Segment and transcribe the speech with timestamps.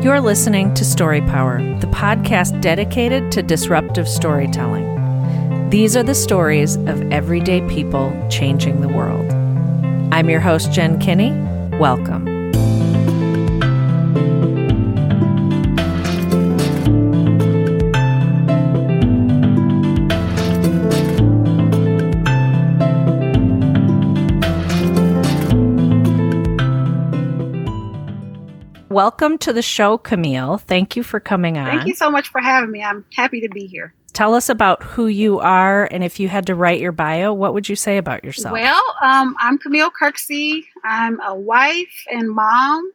[0.00, 5.70] You're listening to Story Power, the podcast dedicated to disruptive storytelling.
[5.70, 9.28] These are the stories of everyday people changing the world.
[10.14, 11.32] I'm your host, Jen Kinney.
[11.78, 12.27] Welcome.
[28.98, 30.58] Welcome to the show, Camille.
[30.58, 31.66] Thank you for coming on.
[31.66, 32.82] Thank you so much for having me.
[32.82, 33.94] I'm happy to be here.
[34.12, 37.54] Tell us about who you are, and if you had to write your bio, what
[37.54, 38.52] would you say about yourself?
[38.52, 40.64] Well, um, I'm Camille Kirksey.
[40.82, 42.90] I'm a wife and mom.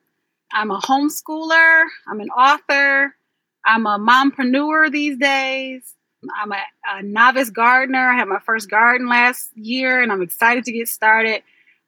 [0.51, 1.85] I'm a homeschooler.
[2.05, 3.15] I'm an author.
[3.63, 5.95] I'm a mompreneur these days.
[6.37, 8.09] I'm a, a novice gardener.
[8.09, 11.43] I had my first garden last year, and I'm excited to get started.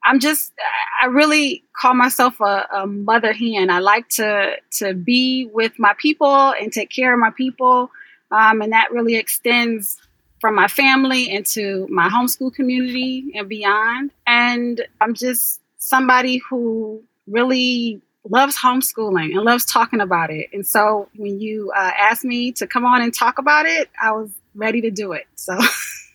[0.05, 0.53] I'm just
[1.01, 3.69] I really call myself a, a, mother hen.
[3.69, 7.89] I like to to be with my people and take care of my people,
[8.31, 9.97] um, and that really extends
[10.39, 14.11] from my family into my homeschool community and beyond.
[14.27, 20.49] And I'm just somebody who really loves homeschooling and loves talking about it.
[20.53, 24.11] And so when you uh, asked me to come on and talk about it, I
[24.11, 25.25] was ready to do it.
[25.35, 25.57] So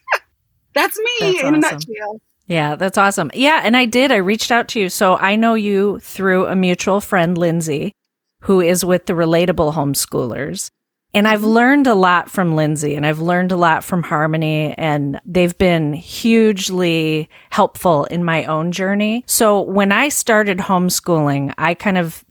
[0.74, 1.54] that's me that's in awesome.
[1.54, 2.20] a nutshell.
[2.50, 3.30] Yeah, that's awesome.
[3.32, 4.10] Yeah, and I did.
[4.10, 4.88] I reached out to you.
[4.88, 7.92] So I know you through a mutual friend, Lindsay,
[8.40, 10.68] who is with the Relatable Homeschoolers.
[11.14, 11.48] And I've mm-hmm.
[11.48, 15.92] learned a lot from Lindsay and I've learned a lot from Harmony and they've been
[15.92, 19.24] hugely helpful in my own journey.
[19.26, 22.24] So when I started homeschooling, I kind of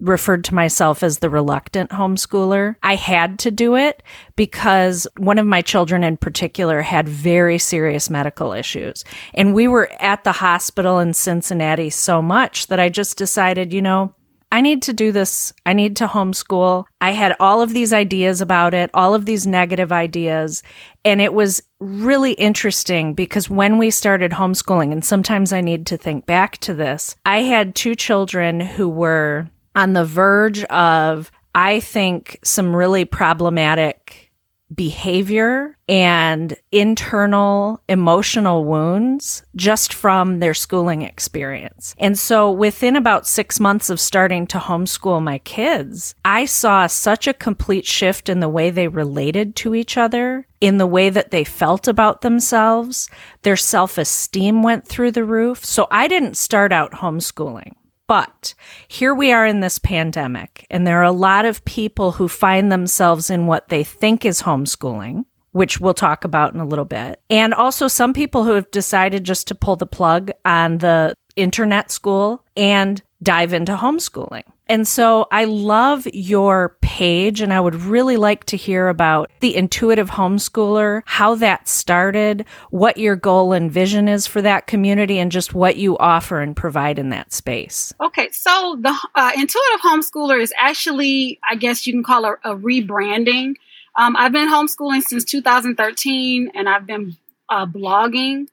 [0.00, 2.76] referred to myself as the reluctant homeschooler.
[2.82, 4.02] I had to do it
[4.36, 9.04] because one of my children in particular had very serious medical issues.
[9.34, 13.82] And we were at the hospital in Cincinnati so much that I just decided, you
[13.82, 14.14] know,
[14.52, 15.52] I need to do this.
[15.64, 16.84] I need to homeschool.
[17.00, 20.62] I had all of these ideas about it, all of these negative ideas.
[21.04, 25.96] And it was really interesting because when we started homeschooling, and sometimes I need to
[25.96, 31.78] think back to this, I had two children who were on the verge of, I
[31.80, 34.26] think, some really problematic
[34.74, 41.94] behavior and internal emotional wounds just from their schooling experience.
[41.98, 47.28] And so within about six months of starting to homeschool my kids, I saw such
[47.28, 51.30] a complete shift in the way they related to each other, in the way that
[51.30, 53.08] they felt about themselves.
[53.42, 55.64] Their self esteem went through the roof.
[55.64, 57.74] So I didn't start out homeschooling.
[58.06, 58.54] But
[58.86, 62.70] here we are in this pandemic, and there are a lot of people who find
[62.70, 67.20] themselves in what they think is homeschooling, which we'll talk about in a little bit.
[67.30, 71.90] And also some people who have decided just to pull the plug on the internet
[71.90, 74.42] school and dive into homeschooling.
[74.68, 79.54] And so I love your page and I would really like to hear about the
[79.56, 85.30] intuitive homeschooler, how that started, what your goal and vision is for that community and
[85.30, 87.94] just what you offer and provide in that space.
[88.00, 88.28] Okay.
[88.32, 93.54] So the uh, intuitive homeschooler is actually, I guess you can call it a rebranding.
[93.94, 97.16] Um, I've been homeschooling since 2013 and I've been
[97.48, 98.48] uh, blogging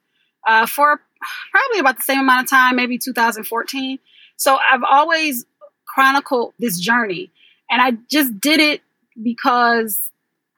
[0.46, 1.00] uh, for
[1.50, 3.98] probably about the same amount of time, maybe 2014.
[4.36, 5.44] So I've always
[5.86, 7.30] chronicled this journey.
[7.70, 8.82] And I just did it
[9.22, 10.10] because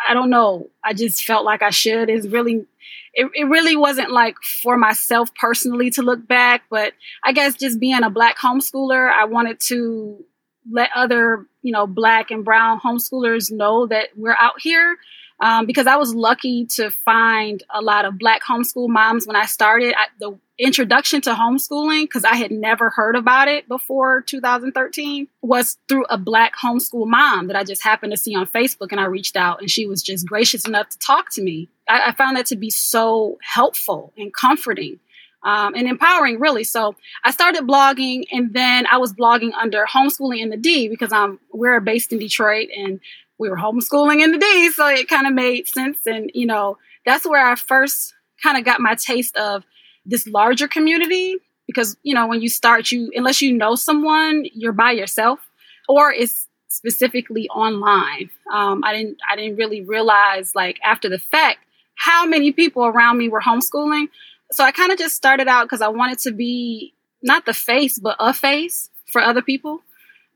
[0.06, 0.68] I don't know.
[0.84, 2.10] I just felt like I should.
[2.10, 2.66] It's really,
[3.14, 6.92] it, it really wasn't like for myself personally to look back, but
[7.24, 10.24] I guess just being a black homeschooler, I wanted to
[10.70, 14.96] let other, you know, black and brown homeschoolers know that we're out here.
[15.38, 19.44] Um, because I was lucky to find a lot of black homeschool moms when I
[19.44, 19.94] started.
[19.94, 25.76] I, the introduction to homeschooling, because I had never heard about it before 2013, was
[25.88, 28.92] through a black homeschool mom that I just happened to see on Facebook.
[28.92, 31.68] And I reached out and she was just gracious enough to talk to me.
[31.86, 35.00] I, I found that to be so helpful and comforting.
[35.42, 36.64] Um, and empowering, really.
[36.64, 41.12] So I started blogging, and then I was blogging under homeschooling in the D because
[41.12, 42.98] I'm we're based in Detroit, and
[43.38, 46.06] we were homeschooling in the D, so it kind of made sense.
[46.06, 49.64] And you know, that's where I first kind of got my taste of
[50.04, 51.36] this larger community
[51.66, 55.40] because you know when you start you unless you know someone you're by yourself
[55.88, 58.30] or it's specifically online.
[58.52, 61.58] Um, i didn't i didn't really realize like after the fact
[61.96, 64.08] how many people around me were homeschooling.
[64.52, 67.98] So i kind of just started out because i wanted to be not the face
[67.98, 69.80] but a face for other people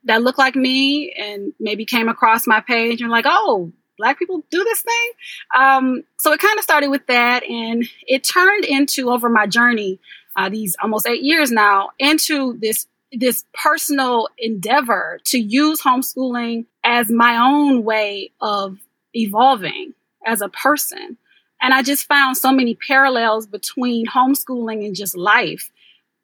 [0.04, 4.42] that look like me and maybe came across my page and like oh black people
[4.50, 5.10] do this thing.
[5.54, 10.00] Um, so it kind of started with that, and it turned into over my journey,
[10.34, 17.10] uh, these almost eight years now, into this this personal endeavor to use homeschooling as
[17.10, 18.78] my own way of
[19.14, 19.92] evolving
[20.24, 21.18] as a person.
[21.60, 25.70] And I just found so many parallels between homeschooling and just life.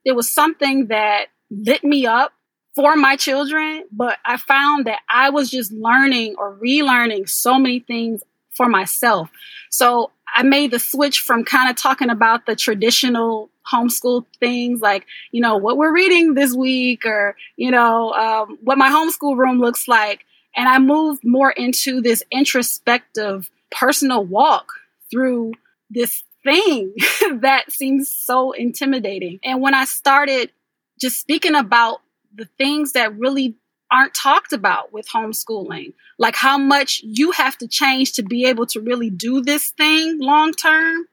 [0.05, 2.33] It was something that lit me up
[2.77, 7.81] for my children, but I found that I was just learning or relearning so many
[7.81, 8.23] things
[8.55, 9.31] for myself.
[9.71, 15.07] So I made the switch from kind of talking about the traditional homeschool things like,
[15.33, 19.59] you know, what we're reading this week or, you know, um, what my homeschool room
[19.59, 20.27] looks like.
[20.55, 24.69] And I moved more into this introspective personal walk
[25.11, 25.53] through
[25.89, 26.93] this thing
[27.41, 29.39] that seems so intimidating.
[29.43, 30.53] And when I started
[31.01, 32.01] just speaking about
[32.37, 33.57] the things that really
[33.91, 38.67] aren't talked about with homeschooling, like how much you have to change to be able
[38.67, 41.07] to really do this thing long term.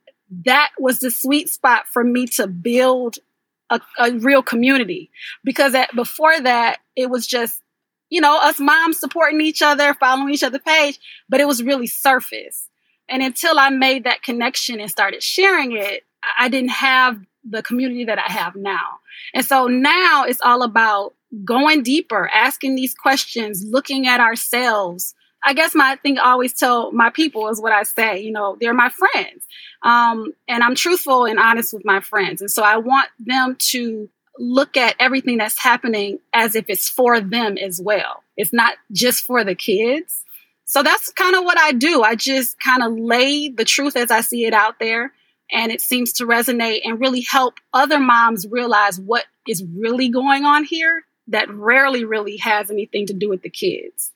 [0.45, 3.17] That was the sweet spot for me to build
[3.69, 5.11] a, a real community
[5.43, 7.61] because at, before that, it was just,
[8.09, 10.99] you know, us moms supporting each other, following each other page,
[11.29, 12.69] but it was really surface.
[13.07, 16.03] And until I made that connection and started sharing it,
[16.39, 18.99] I didn't have the community that I have now.
[19.33, 21.13] And so now it's all about
[21.43, 25.15] going deeper, asking these questions, looking at ourselves.
[25.43, 28.57] I guess my thing I always tell my people is what I say, you know,
[28.59, 29.45] they're my friends.
[29.81, 32.41] Um, and I'm truthful and honest with my friends.
[32.41, 37.19] And so I want them to look at everything that's happening as if it's for
[37.19, 38.23] them as well.
[38.37, 40.23] It's not just for the kids.
[40.65, 42.03] So that's kind of what I do.
[42.03, 45.11] I just kind of lay the truth as I see it out there
[45.53, 50.45] and it seems to resonate and really help other moms realize what is really going
[50.45, 54.12] on here that rarely really has anything to do with the kids.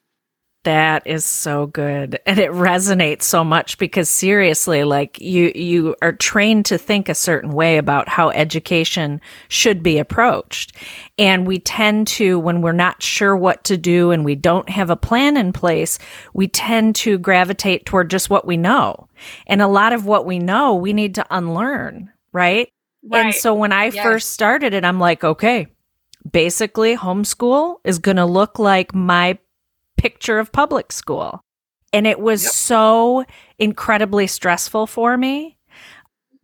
[0.67, 2.19] That is so good.
[2.25, 7.15] And it resonates so much because seriously, like you, you are trained to think a
[7.15, 10.75] certain way about how education should be approached.
[11.17, 14.89] And we tend to, when we're not sure what to do and we don't have
[14.89, 15.99] a plan in place,
[16.33, 19.07] we tend to gravitate toward just what we know.
[19.45, 22.69] And a lot of what we know, we need to unlearn, right?
[23.09, 23.25] right.
[23.27, 24.03] And so when I yes.
[24.03, 25.67] first started it, I'm like, okay,
[26.29, 29.39] basically homeschool is going to look like my
[30.07, 31.41] picture of public school.
[31.91, 32.53] And it was yep.
[32.53, 33.25] so
[33.59, 35.57] incredibly stressful for me.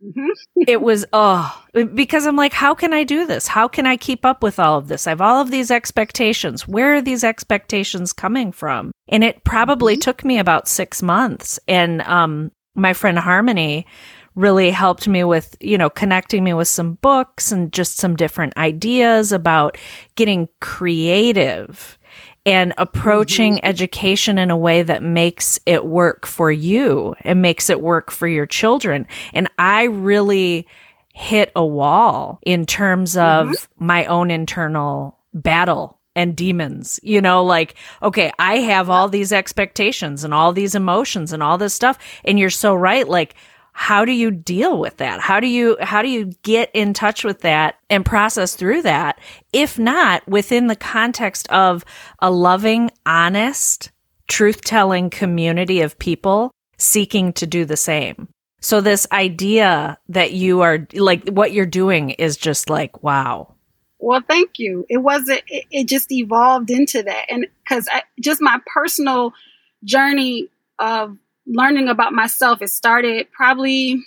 [0.04, 0.62] Mm-hmm.
[0.68, 1.64] it was, oh,
[1.94, 3.46] because I'm like, how can I do this?
[3.46, 5.06] How can I keep up with all of this?
[5.06, 6.68] I have all of these expectations.
[6.68, 8.92] Where are these expectations coming from?
[9.08, 10.00] And it probably mm-hmm.
[10.00, 11.58] took me about six months.
[11.66, 13.86] And um, my friend Harmony
[14.34, 18.54] really helped me with, you know, connecting me with some books and just some different
[18.58, 19.78] ideas about
[20.16, 21.98] getting creative
[22.46, 23.66] and approaching mm-hmm.
[23.66, 28.28] education in a way that makes it work for you and makes it work for
[28.28, 29.06] your children.
[29.32, 30.66] And I really
[31.14, 33.86] hit a wall in terms of mm-hmm.
[33.86, 37.00] my own internal battle and demons.
[37.02, 41.56] You know, like, okay, I have all these expectations and all these emotions and all
[41.56, 41.98] this stuff.
[42.24, 43.08] And you're so right.
[43.08, 43.34] Like,
[43.76, 45.20] how do you deal with that?
[45.20, 49.18] How do you, how do you get in touch with that and process through that?
[49.52, 51.84] If not within the context of
[52.20, 53.90] a loving, honest,
[54.28, 58.28] truth telling community of people seeking to do the same.
[58.60, 63.54] So this idea that you are like what you're doing is just like, wow.
[63.98, 64.86] Well, thank you.
[64.88, 67.26] It wasn't, it, it just evolved into that.
[67.28, 67.88] And because
[68.20, 69.34] just my personal
[69.82, 74.02] journey of learning about myself, it started probably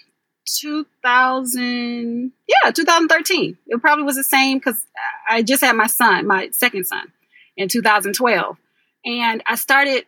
[0.60, 3.58] 2000, yeah, 2013.
[3.68, 4.86] It probably was the same because
[5.30, 7.12] I just had my son, my second son,
[7.56, 8.58] in 2012.
[9.06, 10.06] And I started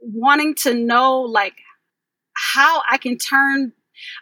[0.00, 1.56] wanting to know, like,
[2.34, 3.72] how I can turn.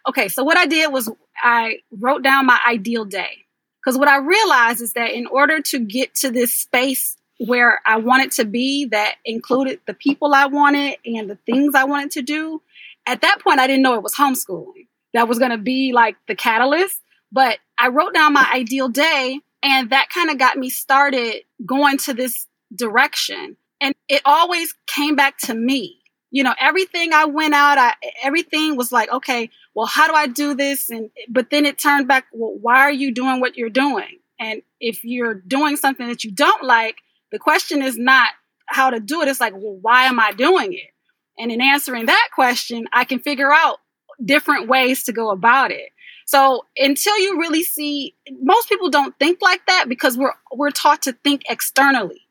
[0.08, 1.10] Okay, so what I did was
[1.42, 3.44] I wrote down my ideal day.
[3.84, 7.98] Because what I realized is that in order to get to this space where I
[7.98, 12.22] wanted to be that included the people I wanted and the things I wanted to
[12.22, 12.62] do.
[13.06, 14.86] At that point, I didn't know it was homeschooling.
[15.12, 17.00] That was going to be like the catalyst.
[17.30, 21.98] But I wrote down my ideal day, and that kind of got me started going
[21.98, 23.56] to this direction.
[23.80, 25.98] And it always came back to me.
[26.30, 30.26] You know, everything I went out, I, everything was like, okay, well, how do I
[30.26, 30.90] do this?
[30.90, 34.18] And but then it turned back, well, why are you doing what you're doing?
[34.38, 36.96] And if you're doing something that you don't like,
[37.36, 38.30] the question is not
[38.64, 39.28] how to do it.
[39.28, 40.90] It's like, well, why am I doing it?
[41.38, 43.76] And in answering that question, I can figure out
[44.24, 45.90] different ways to go about it.
[46.24, 51.02] So until you really see, most people don't think like that because we're we're taught
[51.02, 52.22] to think externally,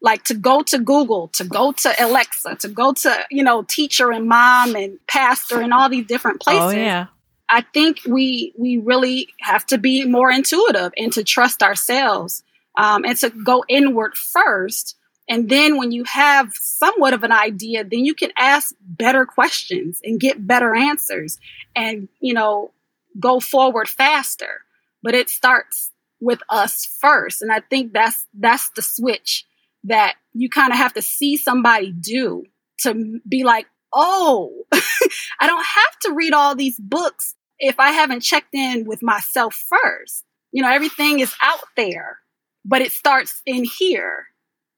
[0.00, 4.10] like to go to Google, to go to Alexa, to go to you know teacher
[4.10, 6.74] and mom and pastor and all these different oh, places.
[6.74, 7.06] Oh yeah.
[7.50, 12.42] I think we we really have to be more intuitive and to trust ourselves
[12.76, 14.96] um, and to go inward first.
[15.28, 20.00] And then when you have somewhat of an idea, then you can ask better questions
[20.04, 21.38] and get better answers
[21.74, 22.72] and, you know,
[23.18, 24.62] go forward faster.
[25.02, 27.42] But it starts with us first.
[27.42, 29.46] And I think that's that's the switch
[29.84, 32.44] that you kind of have to see somebody do
[32.80, 38.20] to be like, oh, I don't have to read all these books if I haven't
[38.20, 40.24] checked in with myself first.
[40.52, 42.18] You know, everything is out there,
[42.64, 44.26] but it starts in here.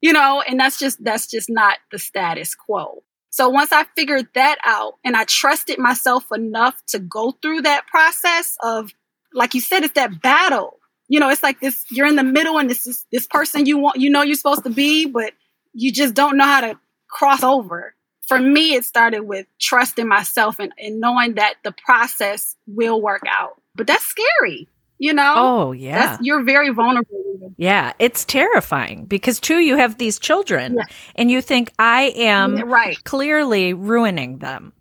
[0.03, 3.03] You know, and that's just that's just not the status quo.
[3.31, 7.87] So once I figured that out and I trusted myself enough to go through that
[7.87, 8.93] process of
[9.33, 10.79] like you said it's that battle
[11.09, 13.79] you know, it's like this, you're in the middle and this is this person you
[13.79, 15.33] want, you know, you're supposed to be, but
[15.73, 16.79] you just don't know how to
[17.09, 17.95] cross over.
[18.27, 23.23] For me, it started with trusting myself and, and knowing that the process will work
[23.29, 23.61] out.
[23.77, 25.35] But that's scary, you know?
[25.37, 26.19] Oh, yeah.
[26.21, 27.53] You're very vulnerable.
[27.57, 30.85] Yeah, it's terrifying because, too, you have these children yeah.
[31.15, 33.03] and you think, I am right.
[33.05, 34.73] clearly ruining them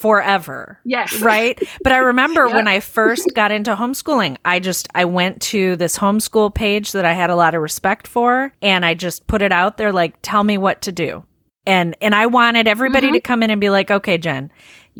[0.00, 0.80] forever.
[0.84, 1.20] Yes.
[1.30, 1.62] Right.
[1.82, 5.98] But I remember when I first got into homeschooling, I just, I went to this
[5.98, 9.52] homeschool page that I had a lot of respect for and I just put it
[9.52, 11.24] out there like, tell me what to do.
[11.66, 13.14] And, and I wanted everybody mm-hmm.
[13.14, 14.50] to come in and be like, okay, Jen,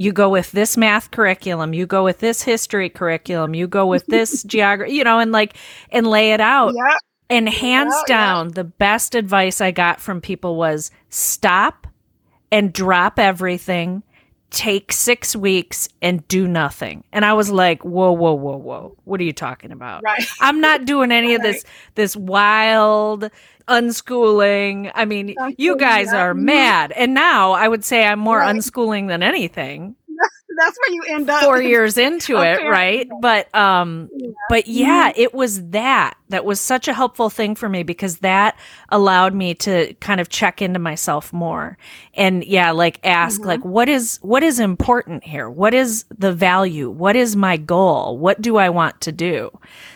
[0.01, 4.07] you go with this math curriculum, you go with this history curriculum, you go with
[4.07, 5.59] this geography, you know, and like,
[5.91, 6.73] and lay it out.
[6.75, 6.97] Yeah.
[7.29, 8.53] And hands yeah, down, yeah.
[8.55, 11.87] the best advice I got from people was stop
[12.51, 14.03] and drop everything
[14.51, 17.05] take six weeks and do nothing.
[17.13, 18.97] And I was like, whoa, whoa, whoa, whoa.
[19.05, 20.03] What are you talking about?
[20.03, 20.25] Right.
[20.41, 21.65] I'm not doing any of this,
[21.95, 23.31] this wild
[23.71, 24.91] unschooling.
[24.95, 26.93] I mean, you guys are mad.
[26.93, 28.55] And now I would say I'm more right.
[28.55, 29.97] unschooling than anything
[30.57, 34.31] that's where you end up four years into it right but um yeah.
[34.49, 35.21] but yeah mm-hmm.
[35.21, 38.59] it was that that was such a helpful thing for me because that
[38.91, 41.79] allowed me to kind of check into myself more
[42.15, 43.49] and yeah like ask mm-hmm.
[43.49, 48.19] like what is what is important here what is the value what is my goal
[48.19, 49.51] what do i want to do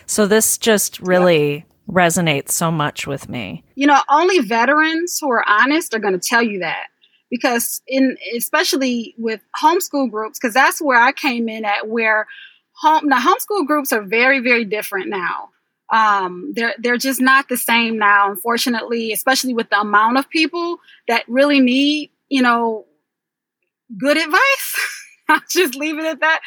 [0.05, 1.63] so this just really yeah.
[1.89, 3.63] Resonates so much with me.
[3.75, 6.87] You know only veterans who are honest are going to tell you that
[7.29, 12.27] because in especially with homeschool groups because that's where i came in at where
[12.73, 15.49] home now homeschool groups are very very different now.
[15.93, 20.79] Um, they're they're just not the same now unfortunately especially with the amount of people
[21.07, 22.85] that really need you know
[23.97, 24.75] good advice.
[25.29, 26.39] I'll just leave it at that.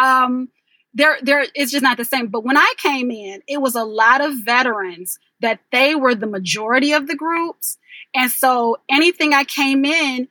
[0.00, 0.48] Um,
[0.94, 3.84] there there it's just not the same but when i came in it was a
[3.84, 7.78] lot of veterans that they were the majority of the groups
[8.14, 10.28] and so anything I came in,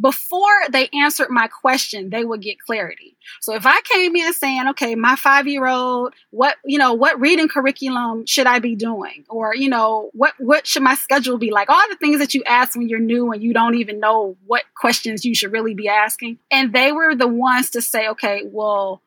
[0.00, 3.16] before they answered my question, they would get clarity.
[3.40, 7.20] So if I came in saying, okay, my five year old, what, you know, what
[7.20, 9.24] reading curriculum should I be doing?
[9.28, 11.70] Or, you know, what, what should my schedule be like?
[11.70, 14.64] All the things that you ask when you're new and you don't even know what
[14.76, 16.38] questions you should really be asking.
[16.50, 19.00] And they were the ones to say, okay, well,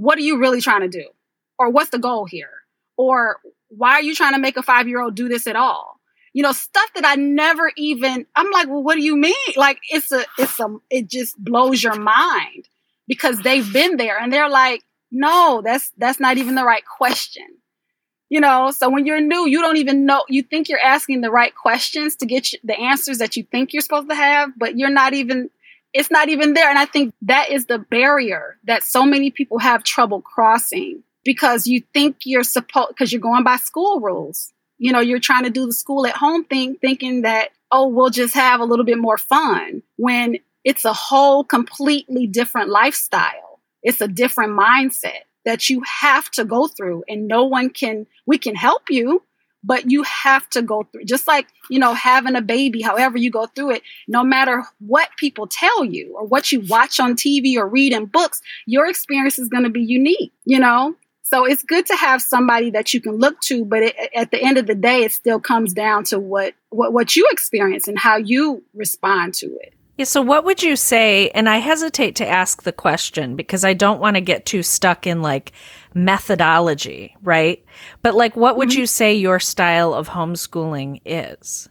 [0.00, 1.06] what are you really trying to do?
[1.58, 2.50] Or what's the goal here?
[2.96, 3.38] Or
[3.68, 5.98] why are you trying to make a five year old do this at all?
[6.32, 9.34] you know, stuff that I never even, I'm like, well, what do you mean?
[9.56, 12.68] Like, it's a, it's a, it just blows your mind
[13.06, 17.46] because they've been there and they're like, no, that's, that's not even the right question.
[18.28, 21.30] You know, so when you're new, you don't even know, you think you're asking the
[21.30, 24.90] right questions to get the answers that you think you're supposed to have, but you're
[24.90, 25.48] not even,
[25.92, 26.68] it's not even there.
[26.68, 31.66] And I think that is the barrier that so many people have trouble crossing because
[31.66, 35.50] you think you're supposed, because you're going by school rules you know, you're trying to
[35.50, 38.98] do the school at home thing, thinking that, oh, we'll just have a little bit
[38.98, 43.60] more fun when it's a whole completely different lifestyle.
[43.82, 48.38] It's a different mindset that you have to go through and no one can, we
[48.38, 49.22] can help you,
[49.68, 53.30] but you have to go through just like, you know, having a baby, however you
[53.30, 57.56] go through it, no matter what people tell you or what you watch on TV
[57.56, 60.94] or read in books, your experience is going to be unique, you know?
[61.22, 64.42] So it's good to have somebody that you can look to, but it, at the
[64.42, 67.98] end of the day, it still comes down to what, what, what you experience and
[67.98, 69.74] how you respond to it.
[69.98, 70.04] Yeah.
[70.04, 71.28] So what would you say?
[71.30, 75.08] And I hesitate to ask the question because I don't want to get too stuck
[75.08, 75.52] in like
[75.92, 77.64] methodology, right?
[78.00, 78.80] But like, what would mm-hmm.
[78.80, 81.68] you say your style of homeschooling is?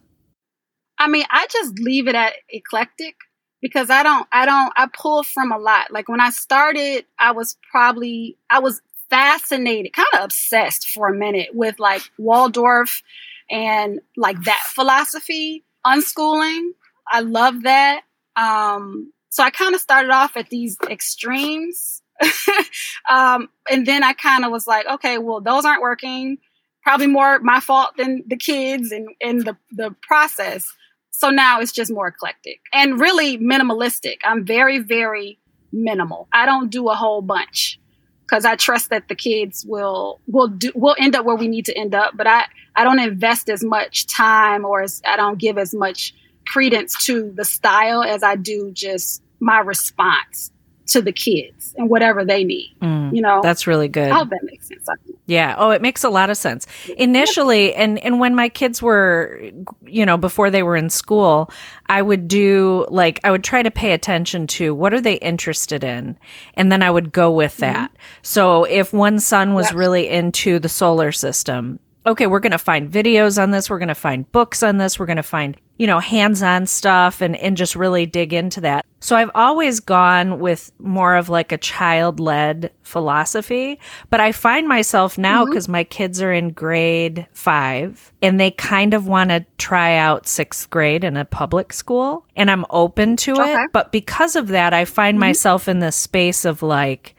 [1.00, 3.15] I mean, I just leave it at eclectic
[3.62, 5.91] because I don't, I don't, I pull from a lot.
[5.91, 11.15] Like when I started, I was probably, I was fascinated, kind of obsessed for a
[11.15, 13.03] minute with like Waldorf
[13.50, 16.72] and like that philosophy, unschooling.
[17.10, 18.01] I love that.
[18.38, 22.01] Um, so I kind of started off at these extremes.
[23.10, 26.38] um, and then I kind of was like, okay, well, those aren't working.
[26.84, 29.10] probably more my fault than the kids and,
[29.46, 30.72] the, the process.
[31.12, 34.17] So now it's just more eclectic and really minimalistic.
[34.24, 35.39] I'm very, very
[35.72, 36.27] minimal.
[36.32, 37.79] I don't do a whole bunch
[38.22, 41.65] because I trust that the kids will will do will end up where we need
[41.65, 42.15] to end up.
[42.15, 46.13] But I I don't invest as much time or as, I don't give as much
[46.51, 50.51] credence to the style as I do just my response
[50.88, 52.75] to the kids and whatever they need.
[52.82, 54.10] Mm, you know, that's really good.
[54.10, 54.88] I hope that makes sense.
[55.25, 55.56] Yeah.
[55.58, 56.66] Oh, it makes a lot of sense.
[56.98, 59.51] Initially, and and when my kids were,
[59.86, 61.51] you know, before they were in school,
[61.88, 65.84] I would do like I would try to pay attention to what are they interested
[65.84, 66.18] in,
[66.54, 67.74] and then I would go with mm-hmm.
[67.74, 67.92] that.
[67.92, 68.20] Mm-hmm.
[68.22, 72.89] So if one son was really into the solar system, okay, we're going to find
[72.89, 73.70] videos on this.
[73.70, 74.98] We're going to find books on this.
[74.98, 78.62] We're going to find, you know, hands on stuff and, and just really dig into
[78.62, 78.86] that.
[79.00, 83.79] So I've always gone with more of like a child led philosophy,
[84.10, 85.74] but I find myself now because mm-hmm.
[85.74, 90.69] my kids are in grade five and they kind of want to try out sixth
[90.72, 93.53] grade in a public school and I'm open to okay.
[93.53, 93.69] it.
[93.72, 95.27] But because of that, I find mm-hmm.
[95.27, 97.15] myself in this space of like,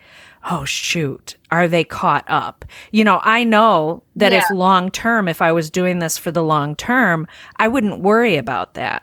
[0.51, 2.65] oh shoot, are they caught up?
[2.91, 4.39] You know, I know that yeah.
[4.39, 7.27] if long term, if I was doing this for the long term,
[7.57, 9.03] I wouldn't worry about that.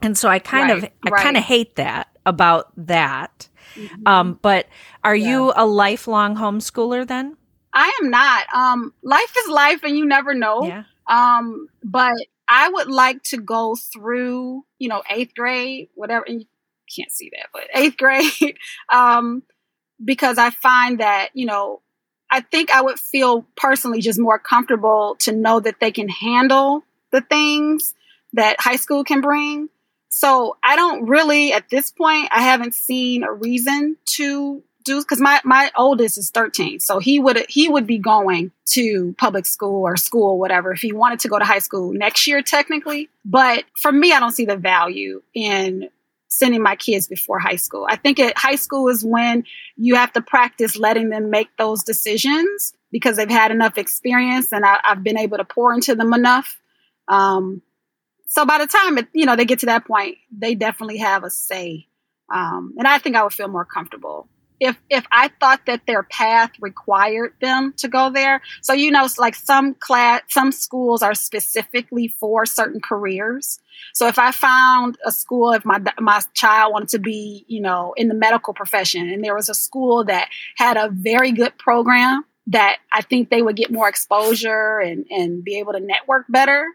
[0.00, 1.22] And so I kind right, of, I right.
[1.22, 3.48] kind of hate that about that.
[3.74, 4.06] Mm-hmm.
[4.06, 4.66] Um, but
[5.04, 5.28] are yeah.
[5.28, 7.36] you a lifelong homeschooler then?
[7.72, 8.54] I am not.
[8.54, 10.64] Um, life is life and you never know.
[10.64, 10.84] Yeah.
[11.08, 12.14] Um, but
[12.48, 16.46] I would like to go through, you know, eighth grade, whatever, and you
[16.94, 18.56] can't see that, but eighth grade,
[18.92, 19.42] um,
[20.04, 21.80] because I find that, you know,
[22.30, 26.82] I think I would feel personally just more comfortable to know that they can handle
[27.10, 27.94] the things
[28.32, 29.68] that high school can bring.
[30.08, 35.20] So I don't really, at this point, I haven't seen a reason to do because
[35.20, 39.82] my my oldest is 13 so he would he would be going to public school
[39.82, 43.64] or school whatever if he wanted to go to high school next year technically but
[43.80, 45.88] for me i don't see the value in
[46.32, 47.86] sending my kids before high school.
[47.88, 49.44] I think at high school is when
[49.76, 54.64] you have to practice letting them make those decisions because they've had enough experience and
[54.64, 56.58] I, have been able to pour into them enough.
[57.08, 57.60] Um,
[58.28, 61.22] so by the time it, you know they get to that point, they definitely have
[61.22, 61.86] a say,
[62.32, 64.28] um, and I think I would feel more comfortable
[64.62, 68.40] if if I thought that their path required them to go there.
[68.60, 73.58] So you know, like some class, some schools are specifically for certain careers.
[73.92, 77.92] So if I found a school, if my my child wanted to be, you know,
[77.96, 82.24] in the medical profession, and there was a school that had a very good program
[82.46, 86.68] that I think they would get more exposure and and be able to network better.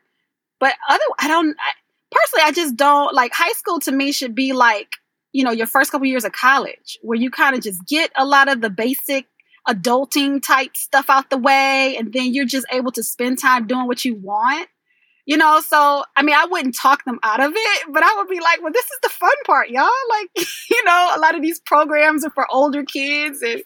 [0.60, 1.56] But other, I don't.
[1.58, 1.72] I,
[2.12, 3.80] personally, I just don't like high school.
[3.80, 4.90] To me, should be like
[5.38, 8.26] you know, your first couple years of college where you kind of just get a
[8.26, 9.28] lot of the basic
[9.70, 13.86] adulting type stuff out the way and then you're just able to spend time doing
[13.86, 14.68] what you want.
[15.28, 18.28] You know, so I mean, I wouldn't talk them out of it, but I would
[18.28, 19.88] be like, well, this is the fun part, y'all.
[20.10, 23.62] Like, you know, a lot of these programs are for older kids and,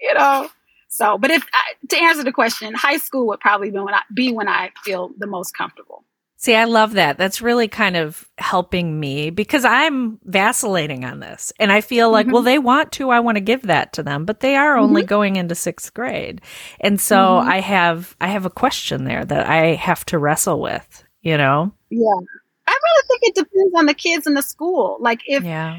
[0.00, 0.48] you know,
[0.86, 1.44] so, but if
[1.88, 5.10] to answer the question, high school would probably be when I, be when I feel
[5.18, 6.04] the most comfortable.
[6.38, 7.16] See, I love that.
[7.16, 11.50] That's really kind of helping me because I'm vacillating on this.
[11.58, 12.34] And I feel like, mm-hmm.
[12.34, 15.02] well, they want to, I want to give that to them, but they are only
[15.02, 15.08] mm-hmm.
[15.08, 16.42] going into sixth grade.
[16.78, 17.48] And so mm-hmm.
[17.48, 21.72] I have, I have a question there that I have to wrestle with, you know?
[21.88, 22.20] Yeah.
[22.68, 24.98] I really think it depends on the kids in the school.
[25.00, 25.78] Like if, yeah.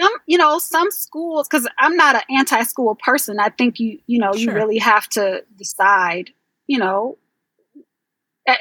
[0.00, 3.38] Some, you know, some schools, because I'm not an anti-school person.
[3.38, 4.40] I think you, you know, sure.
[4.40, 6.30] you really have to decide,
[6.66, 7.18] you know,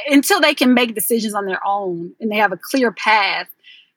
[0.07, 3.47] until they can make decisions on their own and they have a clear path,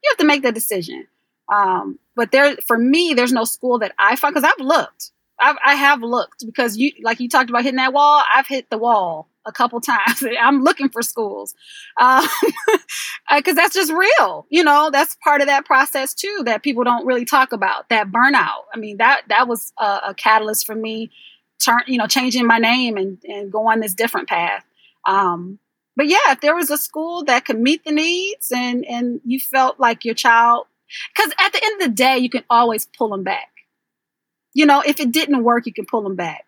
[0.03, 1.07] you have to make that decision.
[1.53, 5.11] Um, but there, for me, there's no school that I find because I've looked.
[5.39, 8.23] I've, I have looked because you, like you talked about hitting that wall.
[8.33, 10.25] I've hit the wall a couple times.
[10.41, 11.55] I'm looking for schools
[11.99, 12.29] because
[12.69, 12.79] um,
[13.31, 14.47] uh, that's just real.
[14.49, 17.89] You know, that's part of that process too that people don't really talk about.
[17.89, 18.65] That burnout.
[18.73, 21.11] I mean, that that was a, a catalyst for me.
[21.65, 24.65] Turn, you know, changing my name and and go on this different path.
[25.07, 25.59] Um,
[25.97, 29.39] but yeah, if there was a school that could meet the needs and and you
[29.39, 30.67] felt like your child,
[31.15, 33.49] because at the end of the day, you can always pull them back.
[34.53, 36.47] You know, if it didn't work, you can pull them back.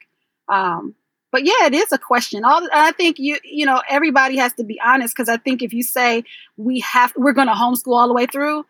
[0.49, 0.95] Um,
[1.33, 2.45] but yeah, it is a question.
[2.45, 5.73] All I think you you know everybody has to be honest because I think if
[5.73, 6.25] you say
[6.57, 8.65] we have we're going to homeschool all the way through,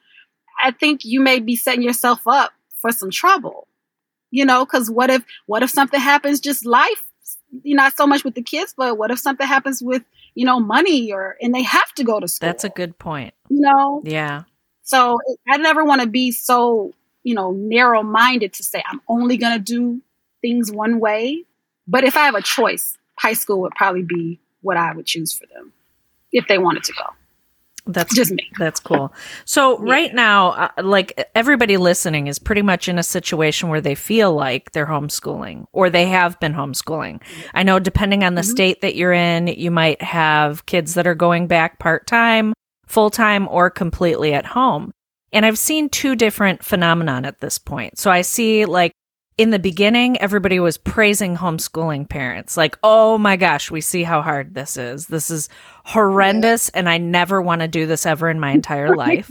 [0.63, 3.69] I think you may be setting yourself up for some trouble.
[4.31, 6.41] You know, because what if what if something happens?
[6.41, 7.07] Just life,
[7.63, 10.03] you know, not so much with the kids, but what if something happens with
[10.37, 12.47] you know, money or, and they have to go to school.
[12.47, 13.35] That's a good point.
[13.49, 14.03] You know?
[14.05, 14.43] Yeah.
[14.83, 15.19] So
[15.49, 16.93] I never want to be so,
[17.25, 20.03] you know, narrow minded to say I'm only going to do
[20.43, 21.45] things one way.
[21.89, 25.33] But if I have a choice, high school would probably be what I would choose
[25.33, 25.73] for them
[26.31, 27.05] if they wanted to go.
[27.87, 28.51] That's just me.
[28.59, 29.15] That's cool.
[29.45, 29.93] So yeah.
[29.93, 34.33] right now, uh, like everybody listening is pretty much in a situation where they feel
[34.33, 37.23] like they're homeschooling or they have been homeschooling.
[37.55, 38.51] I know depending on the mm-hmm.
[38.51, 42.55] state that you're in, you might have kids that are going back part time,
[42.87, 44.93] full time, or completely at home.
[45.33, 47.99] And I've seen two different phenomenon at this point.
[47.99, 48.93] So I see like
[49.39, 52.57] in the beginning, everybody was praising homeschooling parents.
[52.57, 55.07] Like, oh my gosh, we see how hard this is.
[55.07, 55.49] This is
[55.85, 59.31] horrendous, and I never want to do this ever in my entire life.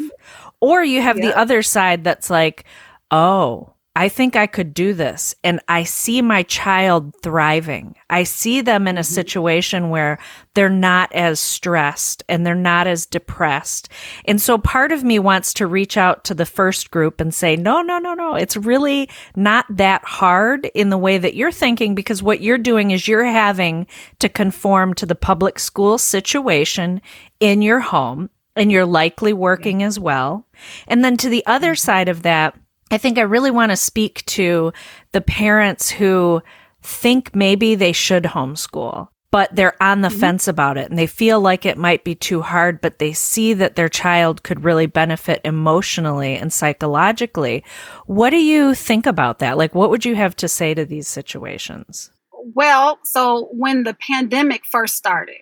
[0.59, 1.27] Or you have yeah.
[1.27, 2.65] the other side that's like,
[3.09, 5.35] oh, I think I could do this.
[5.43, 7.95] And I see my child thriving.
[8.09, 9.13] I see them in a mm-hmm.
[9.13, 10.19] situation where
[10.53, 13.87] they're not as stressed and they're not as depressed.
[14.25, 17.55] And so part of me wants to reach out to the first group and say,
[17.55, 18.35] no, no, no, no.
[18.35, 22.91] It's really not that hard in the way that you're thinking because what you're doing
[22.91, 23.87] is you're having
[24.19, 27.01] to conform to the public school situation
[27.39, 30.45] in your home and you're likely working as well.
[30.87, 31.85] And then to the other mm-hmm.
[31.85, 32.57] side of that,
[32.91, 34.71] I think I really want to speak to
[35.11, 36.41] the parents who
[36.81, 40.19] think maybe they should homeschool, but they're on the mm-hmm.
[40.19, 43.53] fence about it and they feel like it might be too hard, but they see
[43.53, 47.63] that their child could really benefit emotionally and psychologically.
[48.05, 49.57] What do you think about that?
[49.57, 52.11] Like, what would you have to say to these situations?
[52.53, 55.41] Well, so when the pandemic first started,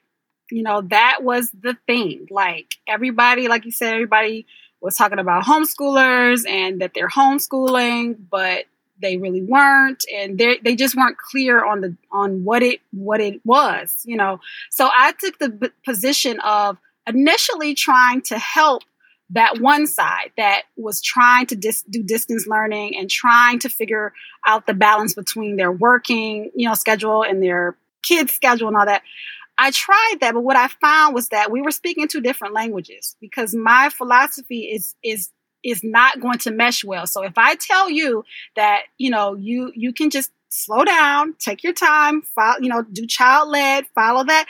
[0.50, 2.28] you know, that was the thing.
[2.30, 4.46] Like, everybody, like you said, everybody
[4.84, 8.66] was talking about homeschoolers and that they're homeschooling, but
[9.02, 13.22] they really weren't, and they they just weren't clear on the on what it what
[13.22, 14.40] it was, you know.
[14.70, 18.84] So I took the position of initially trying to help
[19.30, 24.14] that one side that was trying to dis- do distance learning and trying to figure
[24.46, 28.86] out the balance between their working, you know, schedule and their kids' schedule and all
[28.86, 29.02] that.
[29.58, 33.16] I tried that, but what I found was that we were speaking two different languages
[33.22, 35.30] because my philosophy is is
[35.64, 37.08] is not going to mesh well.
[37.08, 41.64] So if I tell you that, you know, you you can just slow down, take
[41.64, 44.46] your time, follow, you know, do child led, follow that,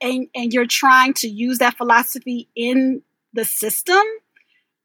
[0.00, 4.02] and and you're trying to use that philosophy in the system,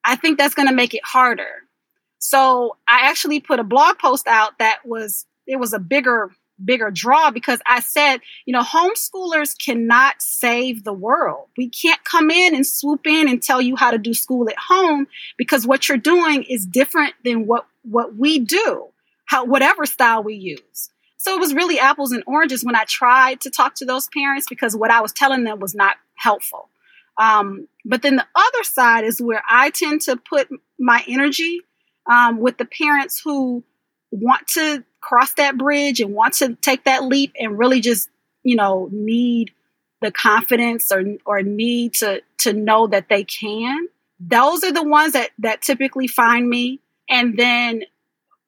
[0.04, 1.64] I think that's going to make it harder.
[2.20, 6.32] So I actually put a blog post out that was it was a bigger
[6.66, 11.48] bigger draw because I said, you know, homeschoolers cannot save the world.
[11.58, 14.58] We can't come in and swoop in and tell you how to do school at
[14.58, 18.88] home because what you're doing is different than what what we do,
[19.26, 20.90] how whatever style we use.
[21.18, 24.46] So it was really apples and oranges when I tried to talk to those parents
[24.50, 26.70] because what I was telling them was not helpful.
[27.18, 30.50] Um, but then the other side is where I tend to put
[30.80, 31.62] my energy
[32.08, 33.64] um, with the parents who
[34.14, 38.10] want to cross that bridge and want to take that leap and really just,
[38.44, 39.52] you know, need
[40.02, 43.88] the confidence or or need to to know that they can.
[44.20, 46.80] Those are the ones that that typically find me.
[47.10, 47.84] And then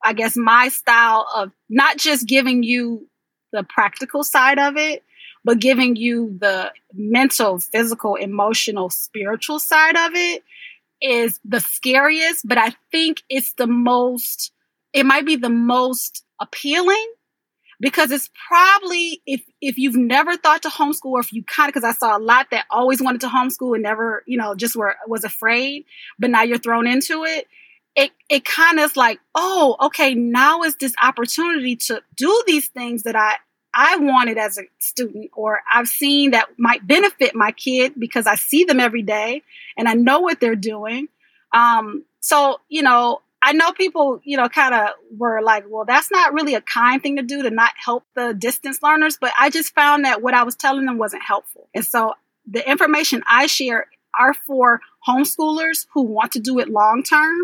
[0.03, 3.07] I guess my style of not just giving you
[3.51, 5.03] the practical side of it,
[5.43, 10.43] but giving you the mental, physical, emotional, spiritual side of it
[11.01, 14.51] is the scariest, but I think it's the most,
[14.95, 17.05] it might be the most appealing
[17.81, 21.73] because it's probably if if you've never thought to homeschool or if you kind of
[21.73, 24.75] because I saw a lot that always wanted to homeschool and never you know just
[24.75, 25.85] were was afraid,
[26.17, 27.47] but now you're thrown into it.
[27.95, 33.03] It it kind of like oh okay now is this opportunity to do these things
[33.03, 33.35] that I
[33.73, 38.35] I wanted as a student or I've seen that might benefit my kid because I
[38.35, 39.43] see them every day
[39.77, 41.09] and I know what they're doing.
[41.51, 46.09] Um, so you know I know people, you know, kind of were like, well, that's
[46.09, 49.19] not really a kind thing to do to not help the distance learners.
[49.21, 51.69] But I just found that what I was telling them wasn't helpful.
[51.75, 52.15] And so
[52.47, 53.85] the information I share
[54.19, 57.37] are for homeschoolers who want to do it long term.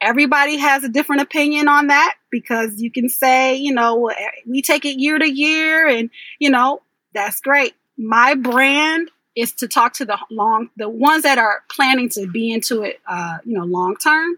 [0.00, 4.12] Everybody has a different opinion on that because you can say, you know,
[4.46, 6.08] we take it year to year and,
[6.38, 6.82] you know,
[7.14, 7.74] that's great.
[7.98, 12.52] My brand is to talk to the long, the ones that are planning to be
[12.52, 14.36] into it, uh, you know, long term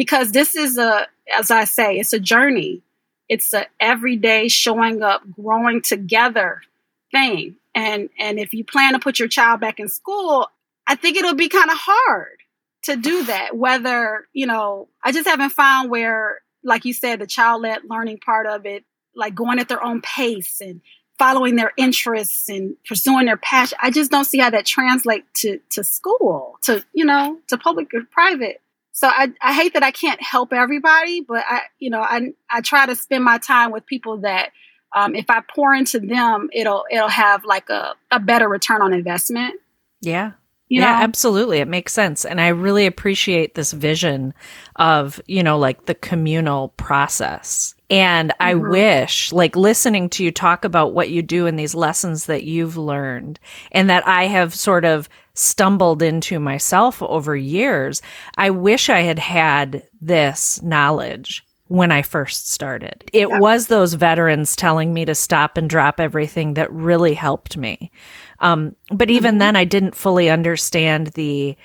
[0.00, 2.80] because this is a, as I say, it's a journey.
[3.28, 6.62] It's a everyday showing up, growing together
[7.12, 7.56] thing.
[7.74, 10.48] And and if you plan to put your child back in school,
[10.86, 12.38] I think it'll be kind of hard
[12.84, 13.58] to do that.
[13.58, 18.20] Whether, you know, I just haven't found where, like you said, the child led learning
[18.20, 20.80] part of it, like going at their own pace and
[21.18, 23.76] following their interests and pursuing their passion.
[23.82, 27.92] I just don't see how that translates to, to school, to, you know, to public
[27.92, 28.62] or private
[29.00, 32.60] so I, I hate that I can't help everybody, but I, you know, I, I
[32.60, 34.50] try to spend my time with people that
[34.94, 38.92] um, if I pour into them, it'll it'll have like a, a better return on
[38.92, 39.54] investment.
[40.02, 40.32] Yeah.
[40.68, 41.02] You yeah, know?
[41.02, 41.60] absolutely.
[41.60, 42.26] It makes sense.
[42.26, 44.34] And I really appreciate this vision
[44.76, 47.74] of, you know, like the communal process.
[47.88, 48.70] And I mm-hmm.
[48.70, 52.76] wish, like listening to you talk about what you do and these lessons that you've
[52.76, 53.40] learned
[53.72, 55.08] and that I have sort of
[55.40, 58.02] stumbled into myself over years.
[58.36, 63.08] I wish I had had this knowledge when I first started.
[63.12, 63.38] It yeah.
[63.38, 67.92] was those veterans telling me to stop and drop everything that really helped me.
[68.40, 69.38] Um, but even mm-hmm.
[69.38, 71.56] then, I didn't fully understand the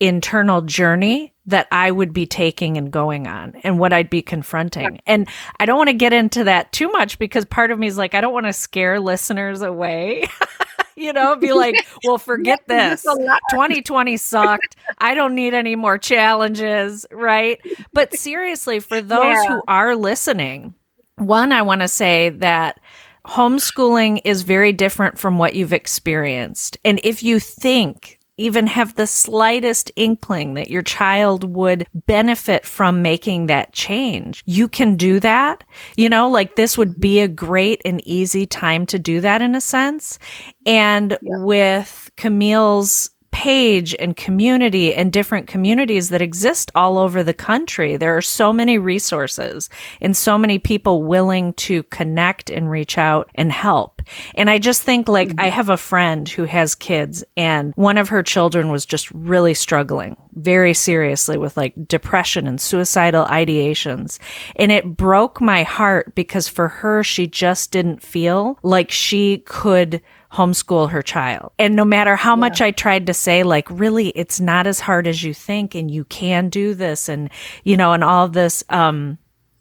[0.00, 5.00] internal journey that I would be taking and going on and what I'd be confronting.
[5.06, 5.28] And
[5.60, 8.14] I don't want to get into that too much because part of me is like,
[8.14, 10.26] I don't want to scare listeners away.
[10.96, 13.02] you know, be like, well, forget this.
[13.02, 14.76] 2020 sucked.
[14.98, 17.06] I don't need any more challenges.
[17.10, 17.60] Right.
[17.92, 19.48] But seriously, for those yeah.
[19.48, 20.74] who are listening,
[21.16, 22.80] one, I want to say that
[23.26, 26.78] homeschooling is very different from what you've experienced.
[26.84, 33.02] And if you think even have the slightest inkling that your child would benefit from
[33.02, 35.64] making that change, you can do that.
[35.96, 39.54] You know, like this would be a great and easy time to do that in
[39.54, 40.18] a sense.
[40.66, 41.44] And yeah.
[41.44, 47.96] with Camille's page and community and different communities that exist all over the country.
[47.96, 49.68] There are so many resources
[50.00, 54.02] and so many people willing to connect and reach out and help.
[54.34, 55.40] And I just think like mm-hmm.
[55.40, 59.54] I have a friend who has kids and one of her children was just really
[59.54, 64.18] struggling very seriously with like depression and suicidal ideations.
[64.56, 70.02] And it broke my heart because for her, she just didn't feel like she could
[70.32, 71.52] homeschool her child.
[71.58, 72.40] And no matter how yeah.
[72.40, 75.90] much I tried to say, like, really, it's not as hard as you think and
[75.90, 77.30] you can do this and,
[77.64, 79.18] you know, and all this, um,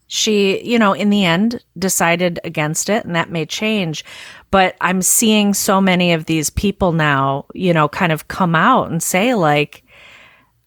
[0.07, 4.05] she, you know, in the end decided against it and that may change.
[4.49, 8.91] But I'm seeing so many of these people now, you know, kind of come out
[8.91, 9.83] and say, like,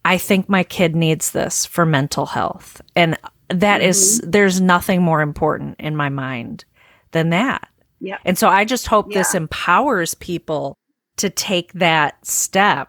[0.04, 2.80] I think my kid needs this for mental health.
[2.94, 3.88] And that mm-hmm.
[3.88, 6.64] is, there's nothing more important in my mind
[7.12, 7.68] than that.
[8.04, 8.18] Yeah.
[8.24, 9.18] And so I just hope yeah.
[9.18, 10.76] this empowers people
[11.16, 12.88] to take that step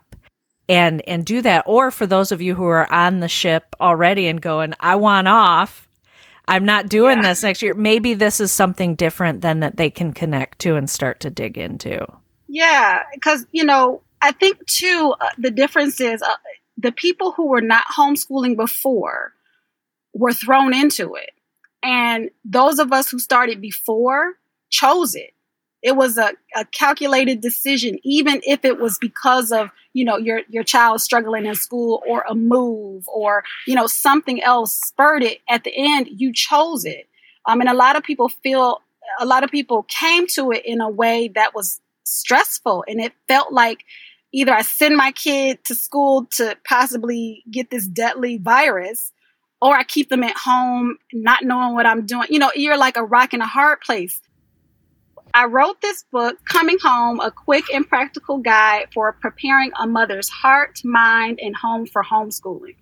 [0.67, 4.27] and and do that or for those of you who are on the ship already
[4.27, 5.87] and going I want off
[6.47, 7.29] I'm not doing yeah.
[7.29, 10.89] this next year maybe this is something different than that they can connect to and
[10.89, 12.05] start to dig into.
[12.47, 16.35] Yeah, cuz you know, I think too uh, the difference is uh,
[16.77, 19.33] the people who were not homeschooling before
[20.13, 21.31] were thrown into it.
[21.83, 24.33] And those of us who started before
[24.75, 25.31] chose it.
[25.81, 30.41] It was a, a calculated decision, even if it was because of, you know, your,
[30.49, 35.39] your child struggling in school or a move or, you know, something else spurred it.
[35.47, 37.07] At the end, you chose it.
[37.45, 38.81] Um, and a lot of people feel,
[39.19, 43.13] a lot of people came to it in a way that was stressful and it
[43.27, 43.85] felt like
[44.33, 49.11] either I send my kid to school to possibly get this deadly virus
[49.61, 52.27] or I keep them at home not knowing what I'm doing.
[52.29, 54.21] You know, you're like a rock in a hard place.
[55.35, 60.29] I wrote this book, Coming Home, a quick and practical guide for preparing a mother's
[60.29, 62.77] heart, mind, and home for homeschooling.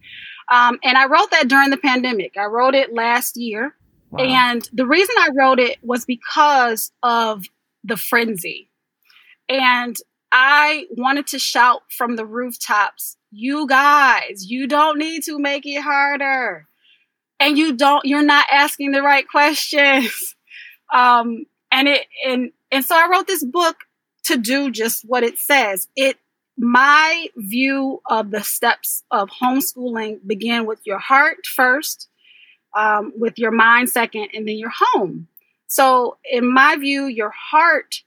[0.51, 2.37] Um, and I wrote that during the pandemic.
[2.37, 3.73] I wrote it last year.
[4.11, 4.23] Wow.
[4.23, 7.45] And the reason I wrote it was because of
[7.83, 8.69] the frenzy.
[9.49, 9.95] And
[10.31, 15.81] I wanted to shout from the rooftops, you guys, you don't need to make it
[15.81, 16.67] harder.
[17.39, 20.35] And you don't, you're not asking the right questions.
[20.93, 23.75] Um, and it and and so I wrote this book
[24.25, 25.89] to do just what it says.
[25.97, 26.17] It
[26.57, 32.07] my view of the steps of homeschooling begin with your heart first,
[32.77, 35.27] um, with your mind second, and then your home.
[35.67, 38.03] So, in my view, your heart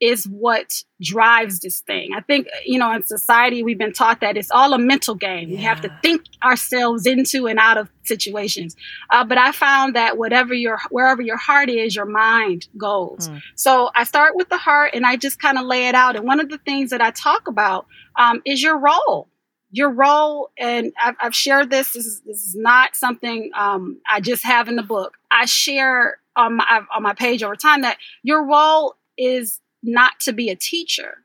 [0.00, 2.10] is what drives this thing.
[2.14, 5.48] I think, you know, in society, we've been taught that it's all a mental game.
[5.48, 5.56] Yeah.
[5.56, 8.76] We have to think ourselves into and out of situations.
[9.10, 13.28] Uh, but I found that whatever your, wherever your heart is, your mind goes.
[13.28, 13.42] Mm.
[13.54, 16.14] So I start with the heart and I just kind of lay it out.
[16.14, 19.28] And one of the things that I talk about um, is your role.
[19.72, 21.92] Your role, and I've, I've shared this.
[21.92, 25.18] This is, this is not something um, I just have in the book.
[25.30, 30.32] I share on my on my page over time that your role is not to
[30.32, 31.18] be a teacher.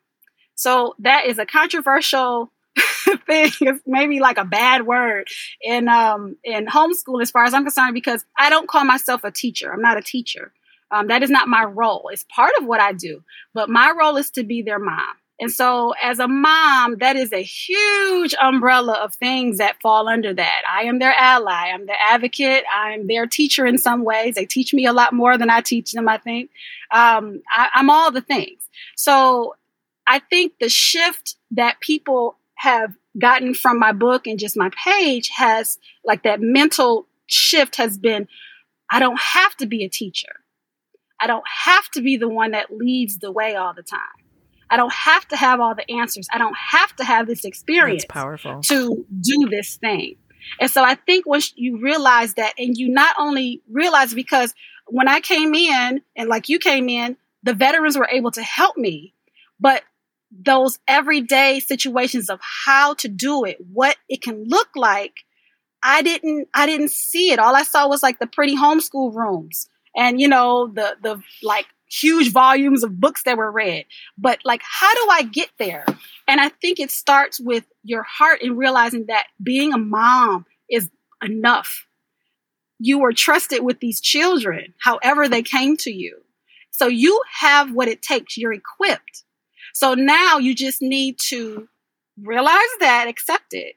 [0.55, 2.51] So that is a controversial
[3.25, 3.51] thing.
[3.61, 5.27] It's maybe like a bad word
[5.61, 9.31] in um in homeschool as far as I'm concerned because I don't call myself a
[9.31, 9.73] teacher.
[9.73, 10.53] I'm not a teacher.
[10.91, 12.09] Um, that is not my role.
[12.11, 15.51] It's part of what I do, but my role is to be their mom And
[15.51, 20.61] so, as a mom, that is a huge umbrella of things that fall under that.
[20.71, 24.35] I am their ally, I'm their advocate, I'm their teacher in some ways.
[24.35, 26.51] They teach me a lot more than I teach them, I think.
[26.91, 28.69] Um, I, I'm all the things.
[28.95, 29.55] So,
[30.05, 35.31] I think the shift that people have gotten from my book and just my page
[35.35, 38.27] has, like, that mental shift has been
[38.91, 40.35] I don't have to be a teacher.
[41.19, 44.20] I don't have to be the one that leads the way all the time.
[44.71, 46.27] I don't have to have all the answers.
[46.31, 48.61] I don't have to have this experience That's powerful.
[48.61, 50.15] to do this thing.
[50.59, 54.53] And so I think once you realize that, and you not only realize because
[54.87, 58.77] when I came in, and like you came in, the veterans were able to help
[58.77, 59.13] me,
[59.59, 59.83] but
[60.31, 65.13] those everyday situations of how to do it, what it can look like,
[65.83, 67.39] I didn't I didn't see it.
[67.39, 71.65] All I saw was like the pretty homeschool rooms and you know the the like
[71.91, 73.85] huge volumes of books that were read.
[74.17, 75.85] But like, how do I get there?
[76.27, 80.89] And I think it starts with your heart and realizing that being a mom is
[81.21, 81.85] enough.
[82.79, 86.17] You were trusted with these children, however they came to you.
[86.71, 88.37] So you have what it takes.
[88.37, 89.23] You're equipped.
[89.73, 91.67] So now you just need to
[92.21, 93.75] realize that, accept it,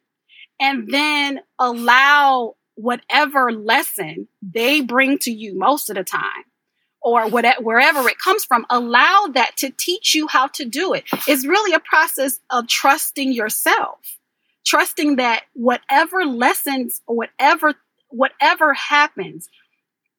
[0.60, 6.44] and then allow whatever lesson they bring to you most of the time
[7.04, 11.04] or whatever, wherever it comes from, allow that to teach you how to do it.
[11.28, 13.98] It's really a process of trusting yourself,
[14.64, 17.74] trusting that whatever lessons or whatever
[18.08, 19.48] whatever happens,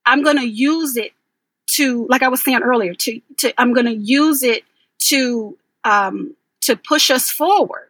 [0.05, 1.13] I'm going to use it
[1.71, 4.63] to, like I was saying earlier, to to I'm going to use it
[5.09, 7.89] to um, to push us forward,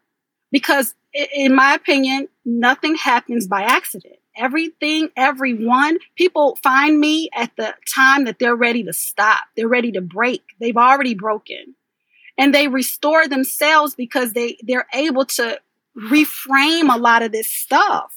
[0.52, 0.94] because
[1.34, 5.98] in my opinion, nothing happens by accident everything, everyone.
[6.16, 9.44] People find me at the time that they're ready to stop.
[9.56, 10.44] They're ready to break.
[10.60, 11.76] They've already broken.
[12.38, 15.60] And they restore themselves because they, they're able to
[15.98, 18.14] reframe a lot of this stuff.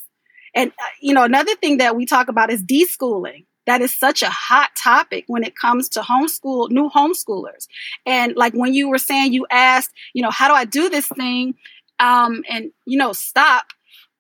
[0.55, 3.45] And, uh, you know, another thing that we talk about is deschooling.
[3.67, 7.69] That is such a hot topic when it comes to homeschool, new homeschoolers.
[8.07, 11.07] And like when you were saying, you asked, you know, how do I do this
[11.07, 11.55] thing?
[12.01, 13.67] Um, and, you know, stop.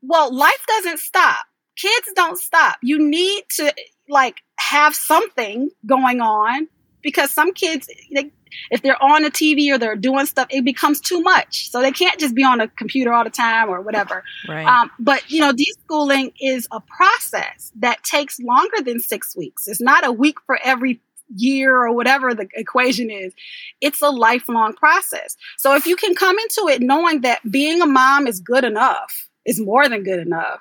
[0.03, 1.48] Well, life doesn't stop
[1.79, 2.77] kids don't stop.
[2.83, 3.73] You need to
[4.09, 6.69] like have something going on
[7.03, 8.31] because some kids, they,
[8.71, 11.71] if they're on a TV or they're doing stuff, it becomes too much.
[11.71, 14.25] So they can't just be on a computer all the time or whatever.
[14.49, 14.67] Right.
[14.67, 19.69] Um, but you know, deschooling is a process that takes longer than six weeks.
[19.69, 21.01] It's not a week for every
[21.35, 23.35] year or whatever the equation is.
[23.81, 25.37] It's a lifelong process.
[25.59, 29.29] So if you can come into it knowing that being a mom is good enough,
[29.45, 30.61] is more than good enough,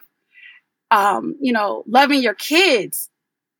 [0.91, 3.09] um, you know, loving your kids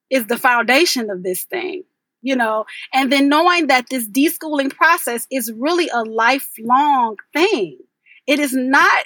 [0.09, 1.83] is the foundation of this thing,
[2.21, 7.79] you know, and then knowing that this deschooling process is really a lifelong thing.
[8.25, 9.05] It is not,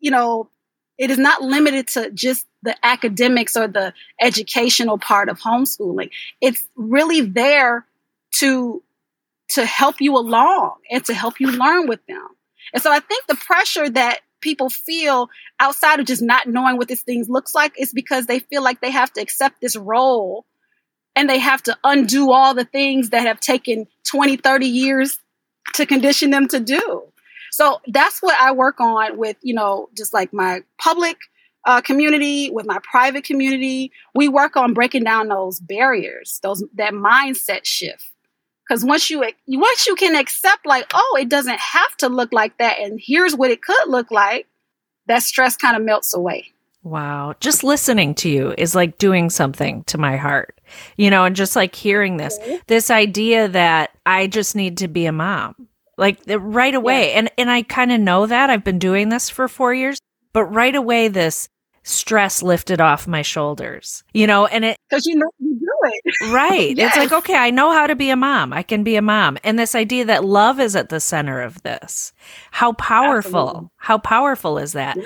[0.00, 0.48] you know,
[0.98, 6.10] it is not limited to just the academics or the educational part of homeschooling.
[6.40, 7.86] It's really there
[8.38, 8.82] to
[9.48, 12.26] to help you along and to help you learn with them.
[12.74, 15.28] And so I think the pressure that people feel
[15.58, 18.80] outside of just not knowing what this thing looks like is because they feel like
[18.80, 20.46] they have to accept this role
[21.16, 25.18] and they have to undo all the things that have taken 20, 30 years
[25.74, 27.02] to condition them to do.
[27.50, 31.16] So that's what I work on with, you know, just like my public
[31.64, 33.90] uh, community, with my private community.
[34.14, 38.12] We work on breaking down those barriers, those that mindset shift
[38.66, 42.58] because once you once you can accept, like, oh, it doesn't have to look like
[42.58, 44.46] that, and here's what it could look like,
[45.06, 46.52] that stress kind of melts away.
[46.86, 47.34] Wow.
[47.40, 50.60] Just listening to you is like doing something to my heart,
[50.96, 52.58] you know, and just like hearing this, mm-hmm.
[52.68, 55.66] this idea that I just need to be a mom,
[55.98, 57.10] like right away.
[57.10, 57.18] Yeah.
[57.18, 59.98] And, and I kind of know that I've been doing this for four years,
[60.32, 61.48] but right away, this
[61.82, 66.32] stress lifted off my shoulders, you know, and it because you know you do it.
[66.32, 66.76] right.
[66.76, 66.96] yes.
[66.96, 68.52] It's like, okay, I know how to be a mom.
[68.52, 69.38] I can be a mom.
[69.44, 72.12] And this idea that love is at the center of this.
[72.50, 73.70] How powerful, Absolutely.
[73.76, 74.98] how powerful is that?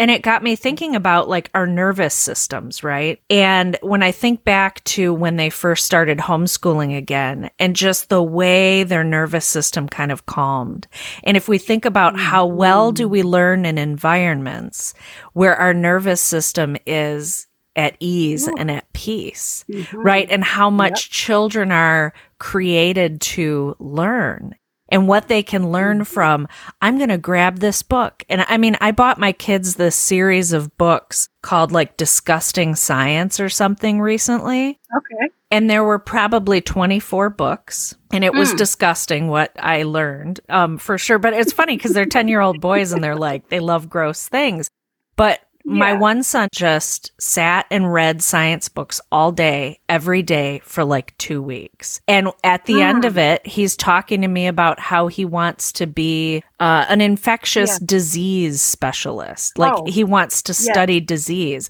[0.00, 3.20] And it got me thinking about like our nervous systems, right?
[3.28, 8.22] And when I think back to when they first started homeschooling again and just the
[8.22, 10.86] way their nervous system kind of calmed.
[11.24, 12.26] And if we think about mm-hmm.
[12.26, 14.94] how well do we learn in environments
[15.32, 17.47] where our nervous system is
[17.78, 18.54] at ease Ooh.
[18.58, 19.96] and at peace, mm-hmm.
[19.96, 20.28] right?
[20.30, 21.12] And how much yep.
[21.12, 24.56] children are created to learn
[24.90, 26.12] and what they can learn mm-hmm.
[26.12, 26.48] from.
[26.82, 28.24] I'm going to grab this book.
[28.28, 33.38] And I mean, I bought my kids this series of books called like Disgusting Science
[33.38, 34.78] or something recently.
[34.96, 35.32] Okay.
[35.50, 38.58] and there were probably 24 books and it was Mm.
[38.58, 42.60] disgusting what i learned um, for sure but it's funny because they're 10 year old
[42.60, 44.70] boys and they're like they love gross things
[45.16, 50.84] but my one son just sat and read science books all day every day for
[50.84, 53.06] like two weeks and at the end Mm.
[53.06, 57.78] of it he's talking to me about how he wants to be uh, an infectious
[57.80, 57.86] Yeah.
[57.86, 59.84] disease specialist like Oh.
[59.86, 61.68] he wants to study disease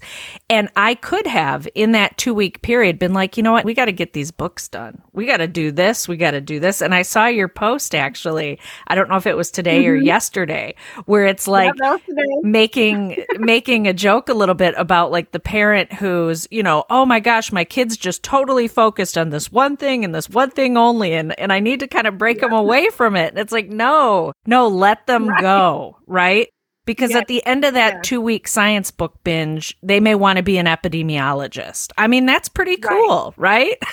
[0.49, 3.65] and I could have, in that two week period, been like, you know what?
[3.65, 4.99] We got to get these books done.
[5.13, 6.07] We got to do this.
[6.07, 6.81] We got to do this.
[6.81, 8.59] And I saw your post actually.
[8.87, 10.05] I don't know if it was today or Mhm.
[10.05, 10.73] yesterday,
[11.05, 12.49] where it's like, Yeah, that was today.
[12.49, 17.05] making making a joke a little bit about like the parent who's you know oh
[17.05, 20.77] my gosh my kid's just totally focused on this one thing and this one thing
[20.77, 23.51] only and and I need to kind of break them away from it and it's
[23.51, 25.41] like no no let them Right.
[25.41, 26.47] go right
[26.85, 27.17] because Yeah.
[27.19, 28.01] at the end of that Yeah.
[28.03, 32.47] two week science book binge they may want to be an epidemiologist I mean that's
[32.49, 32.89] pretty Right.
[32.89, 33.77] cool right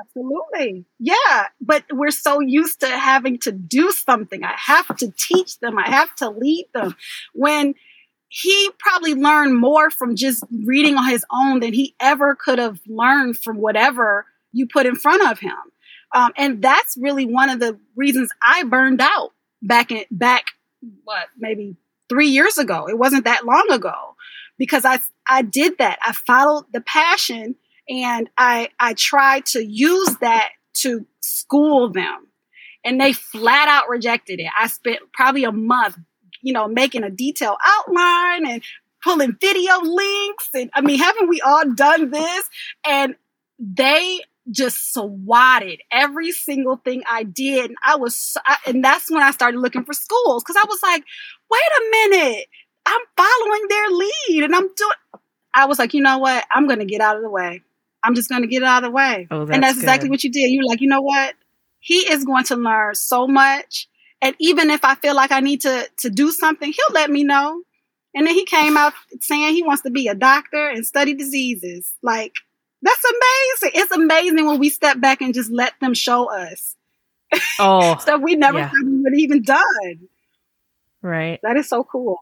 [0.00, 0.84] Absolutely.
[0.98, 1.46] Yeah.
[1.60, 4.42] But we're so used to having to do something.
[4.44, 6.94] I have to teach them, I have to lead them.
[7.34, 7.74] When
[8.28, 12.80] he probably learned more from just reading on his own than he ever could have
[12.86, 15.56] learned from whatever you put in front of him.
[16.14, 19.30] Um, and that's really one of the reasons I burned out
[19.62, 20.44] back in back
[21.02, 21.76] what maybe
[22.08, 22.86] three years ago.
[22.88, 24.16] It wasn't that long ago
[24.58, 25.98] because I I did that.
[26.02, 27.56] I followed the passion
[27.88, 32.28] and I I tried to use that to school them,
[32.84, 34.50] and they flat out rejected it.
[34.58, 35.98] I spent probably a month,
[36.44, 38.62] you know, making a detailed outline and
[39.02, 42.48] pulling video links, and I mean, haven't we all done this?
[42.86, 43.16] And
[43.58, 44.20] they
[44.50, 49.22] just swatted every single thing I did, and I was, so- I, and that's when
[49.22, 51.02] I started looking for schools because I was like,
[51.50, 52.46] wait a minute,
[52.86, 55.22] I'm following their lead, and I'm doing.
[55.54, 56.44] I was like, you know what?
[56.50, 57.62] I'm going to get out of the way.
[58.02, 59.28] I'm just going to get out of the way.
[59.30, 60.50] oh and that's exactly what you did.
[60.50, 61.34] You're like, you know what?
[61.78, 63.88] He is going to learn so much.
[64.24, 67.22] And even if I feel like I need to, to do something, he'll let me
[67.22, 67.62] know.
[68.14, 71.92] And then he came out saying he wants to be a doctor and study diseases.
[72.02, 72.32] Like,
[72.82, 73.80] that's amazing.
[73.80, 76.74] It's amazing when we step back and just let them show us
[77.58, 78.70] oh stuff we never Yeah.
[78.70, 80.08] thought we would even done.
[81.02, 82.18] right That is so cool.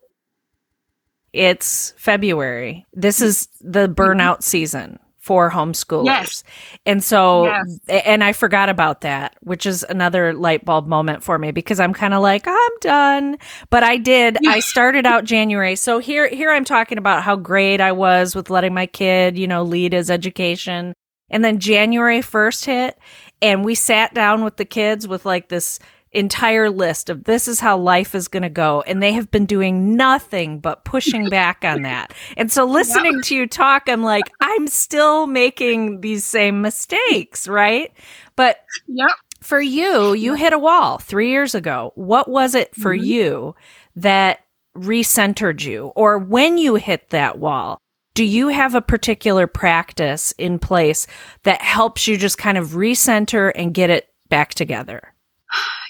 [1.33, 2.87] it's February.
[2.93, 3.27] This mm-hmm.
[3.27, 4.43] is the burnout mm-hmm.
[4.43, 6.05] season for homeschoolers.
[6.07, 6.45] Yes.
[6.85, 7.79] And so, Yes.
[8.05, 11.95] and I forgot about that, which is another light bulb moment for me because I'm
[11.95, 13.39] kind of like, I'm done.
[13.71, 15.77] But I did, I started out January.
[15.77, 19.47] So here, here I'm talking about how great I was with letting my kid, you
[19.47, 20.93] know, lead his education.
[21.31, 22.99] And then January 1st hit
[23.41, 25.79] and we sat down with the kids with like this
[26.13, 28.83] entire list of this is how life is going to go.
[28.83, 32.13] And they have been doing nothing but pushing back on that.
[32.37, 37.93] And so listening to you talk, I'm like, I'm still making these same mistakes, right?
[38.37, 38.59] But
[38.89, 39.11] Yep.
[39.41, 41.93] for you, you hit a wall three years ago.
[41.95, 43.05] What was it for Mhm.
[43.05, 43.55] you
[43.97, 44.41] that
[44.77, 45.93] recentered you?
[45.97, 47.79] Or when you hit that wall,
[48.15, 51.07] do you have a particular practice in place
[51.45, 55.12] that helps you just kind of recenter and get it back together?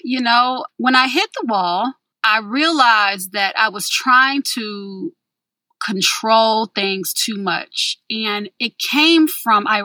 [0.03, 1.93] You know, when I hit the wall,
[2.23, 5.11] I realized that I was trying to
[5.85, 9.83] control things too much and it came from I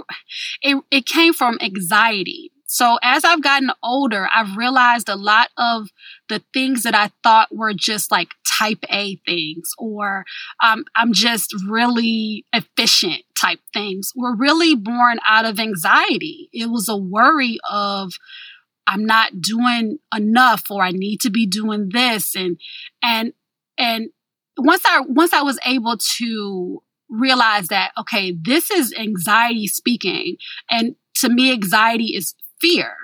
[0.63, 2.53] it, it came from anxiety.
[2.71, 5.89] So as I've gotten older, I've realized a lot of
[6.29, 10.25] the things that I thought were just like type A things or
[10.63, 16.51] um, I'm just really efficient type things were really born out of anxiety.
[16.53, 18.13] It was a worry of
[18.89, 22.35] I'm not doing enough or I need to be doing this.
[22.35, 22.59] And
[23.03, 23.35] and
[23.77, 24.09] and
[24.57, 30.37] once I once I was able to realize that okay this is anxiety speaking.
[30.71, 32.97] And to me anxiety is fear.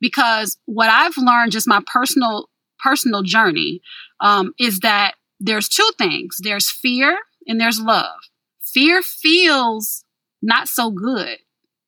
[0.00, 2.48] Because what I've learned just my personal
[2.78, 3.80] personal journey
[4.20, 6.36] um, is that there's two things.
[6.40, 8.20] There's fear and there's love.
[8.62, 10.04] Fear feels
[10.40, 11.38] not so good.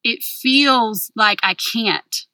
[0.03, 2.27] It feels like I can't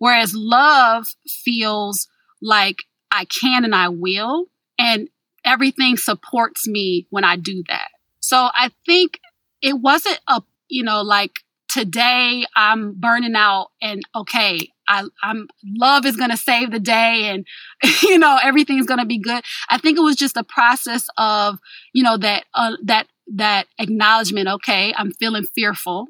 [0.00, 2.08] Whereas love feels
[2.42, 2.78] like
[3.12, 4.46] I can and I will,
[4.78, 5.08] and
[5.44, 7.90] everything supports me when I do that.
[8.20, 9.20] So I think
[9.60, 11.32] it wasn't a, you know, like
[11.68, 17.26] today I'm burning out and okay, I, I'm love is going to save the day
[17.26, 17.46] and,
[18.02, 19.44] you know, everything's going to be good.
[19.68, 21.58] I think it was just a process of,
[21.92, 24.48] you know, that, uh, that, that acknowledgement.
[24.48, 26.06] Okay, I'm feeling fearful.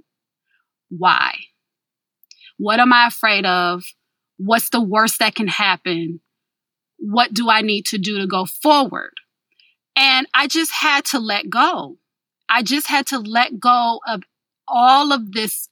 [0.89, 1.35] Why?
[2.61, 3.85] What am I afraid of?
[4.37, 6.21] What's the worst that can happen?
[6.99, 9.15] What do I need to do to go forward?
[9.97, 11.97] And I just had to let go.
[12.51, 14.25] I just had to let go of
[14.69, 15.71] all of this,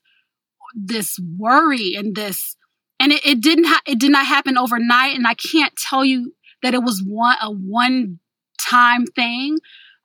[0.74, 2.56] this worry and this
[3.00, 6.34] and it, it didn't ha- it did not happen overnight and i can't tell you
[6.62, 8.18] that it was one a one
[8.60, 9.58] time thing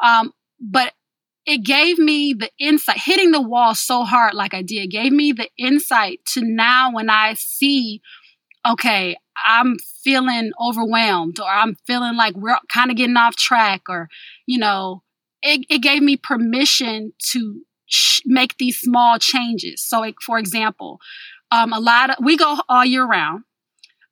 [0.03, 0.93] um, but
[1.45, 5.31] it gave me the insight hitting the wall so hard like i did gave me
[5.31, 8.01] the insight to now when i see
[8.67, 9.15] okay
[9.45, 14.07] i'm feeling overwhelmed or i'm feeling like we're kind of getting off track or
[14.45, 15.03] you know
[15.41, 19.83] it, it gave me permission to sh- make these small changes.
[19.85, 20.99] So like, for example
[21.51, 23.43] um, a lot of we go all year round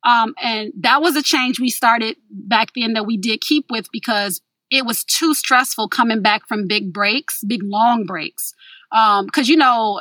[0.04, 3.86] um, and that was a change we started back then that we did keep with
[3.92, 4.40] because
[4.72, 8.54] it was too stressful coming back from big breaks, big long breaks.
[8.90, 10.00] Um, cause you know,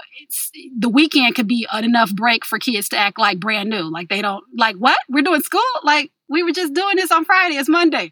[0.77, 3.91] the weekend could be enough break for kids to act like brand new.
[3.91, 5.61] Like they don't like what we're doing school.
[5.83, 7.55] Like we were just doing this on Friday.
[7.55, 8.11] It's Monday.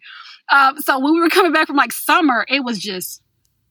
[0.51, 3.21] Um, so when we were coming back from like summer, it was just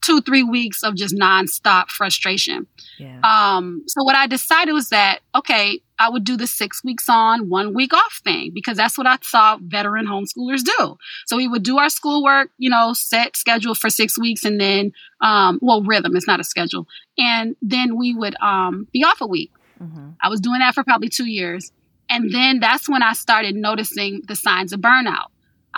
[0.03, 2.66] two, three weeks of just nonstop frustration.
[2.99, 3.20] Yeah.
[3.22, 7.49] Um, so what I decided was that, okay, I would do the six weeks on,
[7.49, 10.96] one week off thing because that's what I saw veteran homeschoolers do.
[11.26, 14.92] So we would do our schoolwork, you know, set schedule for six weeks and then,
[15.20, 16.86] um, well, rhythm, it's not a schedule.
[17.16, 19.53] And then we would um, be off a week.
[19.82, 20.11] Mm-hmm.
[20.22, 21.72] I was doing that for probably two years.
[22.09, 25.26] And then that's when I started noticing the signs of burnout.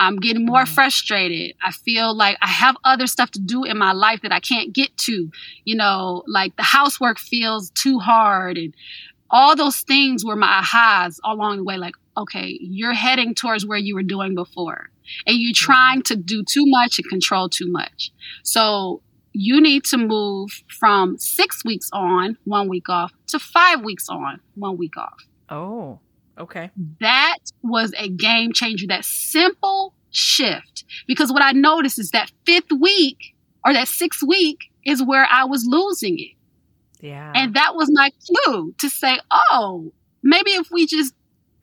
[0.01, 0.75] I'm getting more mm-hmm.
[0.75, 1.55] frustrated.
[1.63, 4.73] I feel like I have other stuff to do in my life that I can't
[4.73, 5.31] get to.
[5.65, 8.75] You know, like the housework feels too hard and
[9.31, 11.77] all those things were my ahas along the way.
[11.77, 14.89] Like, okay, you're heading towards where you were doing before
[15.27, 18.11] and you're trying to do too much and control too much.
[18.43, 24.09] So you need to move from six weeks on, one week off to five weeks
[24.09, 25.27] on, one week off.
[25.51, 26.01] Oh.
[26.41, 26.71] Okay.
[27.01, 30.85] That was a game changer, that simple shift.
[31.07, 33.35] Because what I noticed is that fifth week
[33.65, 36.37] or that sixth week is where I was losing it.
[37.01, 37.33] Yeah.
[37.35, 41.15] And that was my clue to say, oh, maybe if we just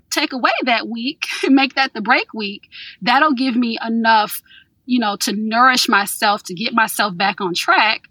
[0.09, 2.69] take away that week and make that the break week,
[3.01, 4.41] that'll give me enough,
[4.85, 8.03] you know, to nourish myself, to get myself back on track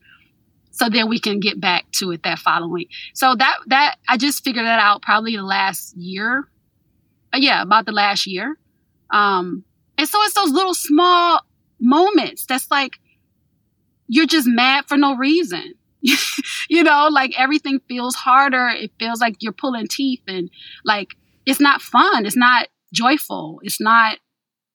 [0.76, 2.86] so then we can get back to it that following.
[3.14, 6.46] So that that I just figured that out probably the last year.
[7.36, 8.56] Uh, yeah, about the last year.
[9.10, 9.64] Um,
[9.98, 11.40] and so it's those little small
[11.80, 12.98] moments that's like
[14.08, 15.74] you're just mad for no reason.
[16.68, 18.68] you know, like everything feels harder.
[18.68, 20.50] It feels like you're pulling teeth and
[20.84, 21.08] like
[21.44, 22.24] it's not fun.
[22.24, 23.60] It's not joyful.
[23.62, 24.18] It's not,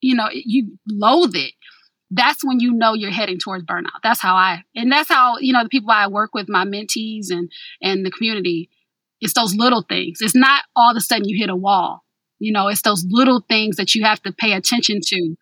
[0.01, 1.53] you know, you loathe it
[2.13, 4.01] that's when you know you're heading towards burnout.
[4.03, 7.27] That's how I, and that's how, you know, the people I work with, my mentees
[7.29, 7.49] and,
[7.81, 8.69] and the community,
[9.21, 10.17] it's those little things.
[10.19, 12.03] It's not all of a sudden you hit a wall.
[12.41, 15.35] You know, it's those little things that you have to pay attention to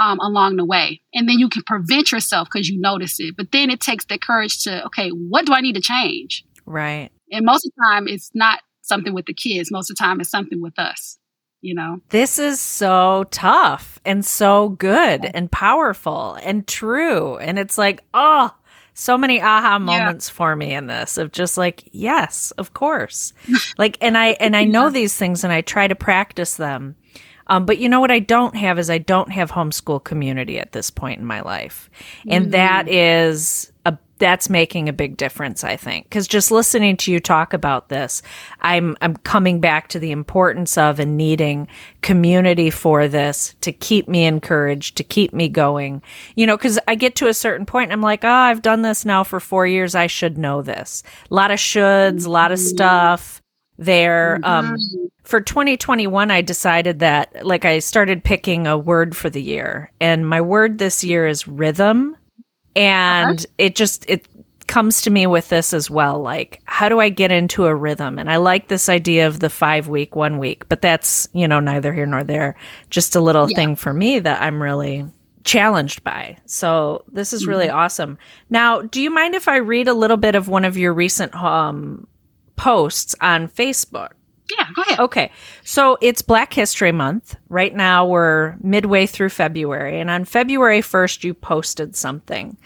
[0.00, 1.02] um, along the way.
[1.12, 3.36] And then you can prevent yourself because you notice it.
[3.36, 6.44] But then it takes the courage to, okay, what do I need to change?
[6.66, 7.10] Right.
[7.30, 9.70] And most of the time, it's not something with the kids.
[9.70, 11.18] Most of the time, it's something with us
[11.64, 11.98] you know?
[12.10, 17.38] This is so tough and so good and powerful and true.
[17.38, 18.54] And it's like, oh,
[18.94, 20.34] so many aha moments yeah.
[20.34, 23.32] for me in this of just like, yes, of course.
[23.78, 26.96] like, and I, and I know these things and I try to practice them.
[27.48, 30.72] Um, but you know what I don't have is I don't have homeschool community at
[30.72, 31.90] this point in my life.
[32.26, 32.52] And mm-hmm.
[32.52, 33.70] that is
[34.18, 36.10] that's making a big difference, I think.
[36.10, 38.22] Cause just listening to you talk about this,
[38.60, 41.68] I'm, I'm coming back to the importance of and needing
[42.02, 46.02] community for this to keep me encouraged, to keep me going.
[46.36, 49.04] You know, cause I get to a certain point I'm like, oh, I've done this
[49.04, 49.94] now for four years.
[49.94, 51.02] I should know this.
[51.30, 53.42] A lot of shoulds, a lot of stuff
[53.78, 54.40] there.
[54.44, 55.06] Um, mm-hmm.
[55.24, 60.28] for 2021, I decided that like I started picking a word for the year and
[60.28, 62.16] my word this year is rhythm
[62.76, 63.54] and uh-huh.
[63.58, 64.26] it just it
[64.66, 68.18] comes to me with this as well like how do i get into a rhythm
[68.18, 71.60] and i like this idea of the five week one week but that's you know
[71.60, 72.56] neither here nor there
[72.90, 73.56] just a little yeah.
[73.56, 75.04] thing for me that i'm really
[75.44, 77.76] challenged by so this is really mm-hmm.
[77.76, 78.16] awesome
[78.48, 81.34] now do you mind if i read a little bit of one of your recent
[81.34, 82.06] um,
[82.56, 84.12] posts on facebook
[84.50, 84.98] yeah, go ahead.
[85.00, 85.30] Okay.
[85.62, 87.36] So it's Black History Month.
[87.48, 90.00] Right now we're midway through February.
[90.00, 92.56] And on February 1st, you posted something.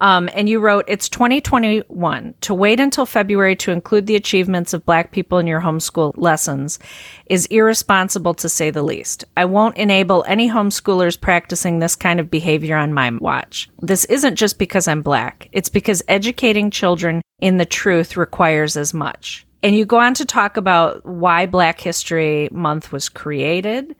[0.00, 2.34] Um, and you wrote, It's 2021.
[2.42, 6.78] To wait until February to include the achievements of Black people in your homeschool lessons
[7.26, 9.24] is irresponsible to say the least.
[9.36, 13.70] I won't enable any homeschoolers practicing this kind of behavior on my watch.
[13.80, 18.92] This isn't just because I'm Black, it's because educating children in the truth requires as
[18.92, 19.45] much.
[19.66, 23.96] And you go on to talk about why Black History Month was created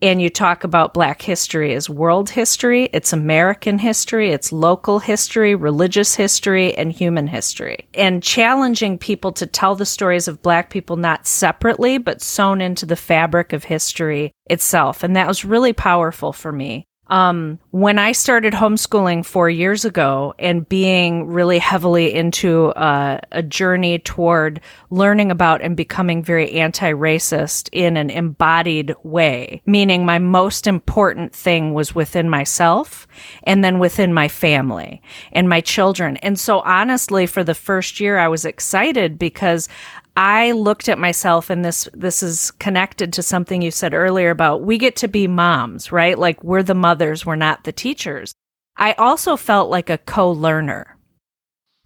[0.00, 5.54] and you talk about Black history as world history, it's American history, it's local history,
[5.54, 7.86] religious history, and human history.
[7.92, 12.86] And challenging people to tell the stories of Black people not separately, but sewn into
[12.86, 15.02] the fabric of history itself.
[15.02, 16.86] And that was really powerful for me.
[17.10, 23.42] Um, when I started homeschooling four years ago and being really heavily into uh, a
[23.42, 30.68] journey toward learning about and becoming very anti-racist in an embodied way, meaning my most
[30.68, 33.08] important thing was within myself
[33.42, 35.02] and then within my family
[35.32, 36.16] and my children.
[36.18, 39.68] And so honestly, for the first year, I was excited because
[40.16, 44.62] I looked at myself and this this is connected to something you said earlier about
[44.62, 46.18] we get to be moms, right?
[46.18, 48.34] Like we're the mothers, we're not the teachers.
[48.76, 50.96] I also felt like a co-learner.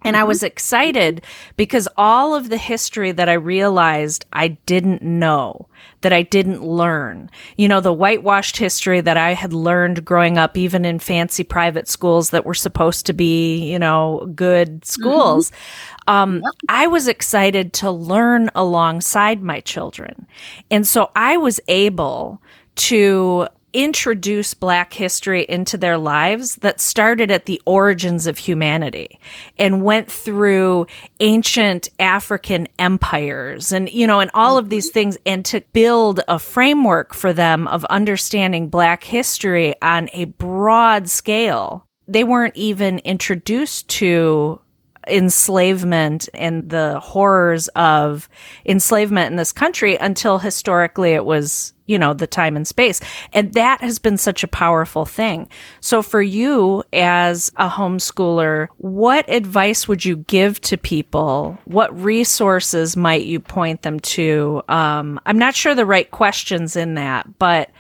[0.05, 0.21] And mm-hmm.
[0.21, 1.25] I was excited
[1.57, 5.67] because all of the history that I realized I didn't know,
[6.03, 10.57] that I didn't learn, you know, the whitewashed history that I had learned growing up,
[10.57, 15.51] even in fancy private schools that were supposed to be, you know, good schools.
[15.51, 16.11] Mm-hmm.
[16.11, 16.55] Um, yep.
[16.69, 20.27] I was excited to learn alongside my children.
[20.71, 22.43] And so I was able
[22.77, 29.19] to introduce Black history into their lives that started at the origins of humanity
[29.59, 30.87] and went through
[31.21, 36.39] ancient African empires and, you know, and all of these things and to build a
[36.39, 41.87] framework for them of understanding Black history on a broad scale.
[42.07, 44.61] They weren't even introduced to
[45.07, 48.29] enslavement and the horrors of
[48.65, 53.01] enslavement in this country until historically it was you know the time and space
[53.33, 55.49] and that has been such a powerful thing
[55.81, 62.97] so for you as a homeschooler what advice would you give to people what resources
[62.97, 67.71] might you point them to um, i'm not sure the right questions in that but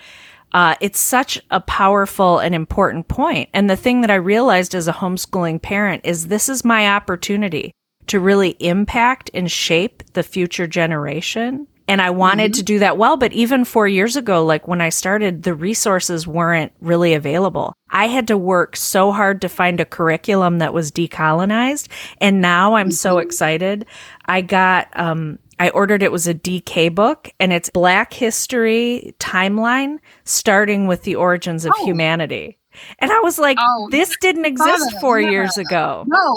[0.55, 3.51] uh, it's such a powerful and important point.
[3.53, 7.73] And the thing that I realized as a homeschooling parent is this is my opportunity
[8.07, 11.67] to really impact and shape the future generation.
[11.87, 12.59] And I wanted mm-hmm.
[12.59, 13.17] to do that well.
[13.17, 17.75] But even four years ago, like when I started, the resources weren't really available.
[17.91, 21.89] I had to work so hard to find a curriculum that was decolonized.
[22.19, 22.93] And now I'm mm-hmm.
[22.93, 23.87] so excited.
[24.25, 29.99] I got, um, I ordered it was a DK book and it's Black History timeline
[30.25, 31.85] starting with the origins of oh.
[31.85, 32.59] humanity.
[32.99, 35.31] And I was like, oh, this didn't exist four yeah.
[35.31, 36.05] years ago.
[36.07, 36.37] No,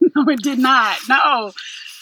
[0.00, 0.96] no, it did not.
[1.08, 1.52] No.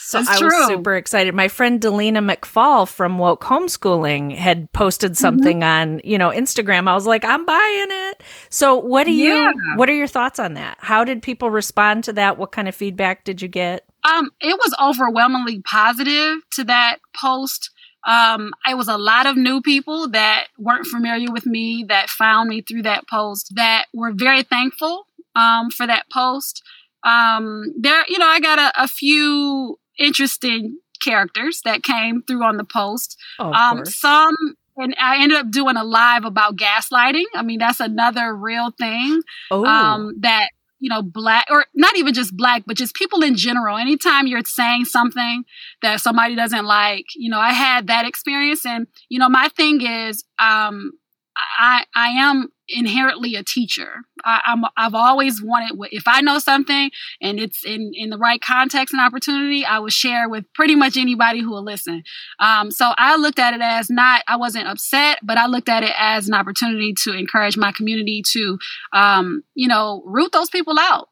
[0.07, 0.57] So That's I true.
[0.57, 1.35] was super excited.
[1.35, 5.21] My friend Delina McPhaull from Woke Homeschooling had posted mm-hmm.
[5.21, 5.95] something mm-hmm.
[5.95, 6.89] on, you know, Instagram.
[6.89, 8.23] I was like, I'm buying it.
[8.49, 10.77] So what do you what are your thoughts on that?
[10.79, 12.39] How did people respond to that?
[12.39, 13.85] What kind of feedback did you get?
[14.05, 17.73] Um, it was overwhelmingly positive to that post.
[18.07, 22.49] Um, it was a lot of new people that weren't familiar with me that found
[22.49, 26.63] me through that post that were very thankful um, for that post.
[27.03, 32.57] Um, there, you know, I got a, a, few interesting characters that came through on
[32.57, 33.19] the post.
[33.39, 34.35] Oh, um, some,
[34.77, 37.25] and I ended up doing a live about gaslighting.
[37.35, 39.21] I mean, that's another real thing
[39.51, 39.65] oh.
[39.65, 43.79] um, that you know, black or not even just black, but just people in general.
[43.79, 45.45] Anytime you're saying something
[45.83, 48.67] that somebody doesn't like, you know, I had that experience.
[48.67, 50.93] And, you know, my thing is, um,
[51.37, 54.03] I, I am inherently a teacher.
[54.25, 56.91] I, am I've always wanted, if I know something
[57.21, 60.97] and it's in, in the right context and opportunity, I will share with pretty much
[60.97, 62.03] anybody who will listen.
[62.41, 65.83] Um, so I looked at it as not, I wasn't upset, but I looked at
[65.83, 68.59] it as an opportunity to encourage my community to,
[68.93, 71.09] um, you know, root those people out.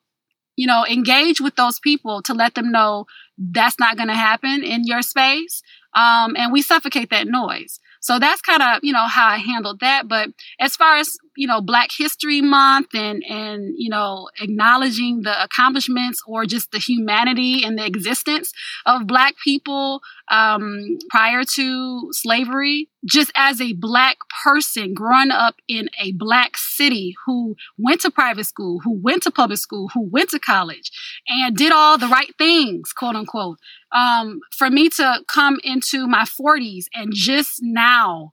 [0.56, 4.62] You know, engage with those people to let them know that's not going to happen
[4.62, 5.62] in your space.
[5.94, 7.80] Um, and we suffocate that noise.
[8.00, 10.06] So that's kind of, you know, how I handled that.
[10.08, 10.28] But
[10.60, 16.22] as far as, you know, Black History Month and, and, you know, acknowledging the accomplishments
[16.26, 18.52] or just the humanity and the existence
[18.86, 25.88] of Black people um, prior to slavery, just as a Black person growing up in
[26.00, 30.30] a Black city who went to private school, who went to public school, who went
[30.30, 30.90] to college
[31.28, 33.58] and did all the right things, quote unquote,
[33.92, 38.32] um, for me to come into my 40s and just now,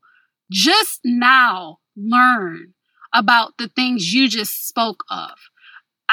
[0.52, 2.74] just now learn
[3.14, 5.32] about the things you just spoke of.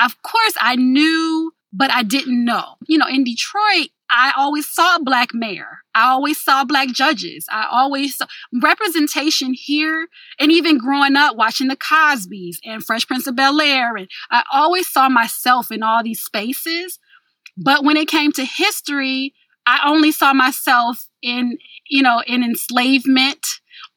[0.03, 2.76] Of course, I knew, but I didn't know.
[2.86, 5.78] You know, in Detroit, I always saw a black mayor.
[5.94, 7.46] I always saw black judges.
[7.51, 8.26] I always saw
[8.62, 10.09] representation here.
[10.38, 14.44] And even growing up watching the Cosbys and Fresh Prince of Bel Air, and I
[14.53, 16.99] always saw myself in all these spaces.
[17.57, 19.34] But when it came to history,
[19.66, 21.59] I only saw myself in,
[21.90, 23.46] you know, in enslavement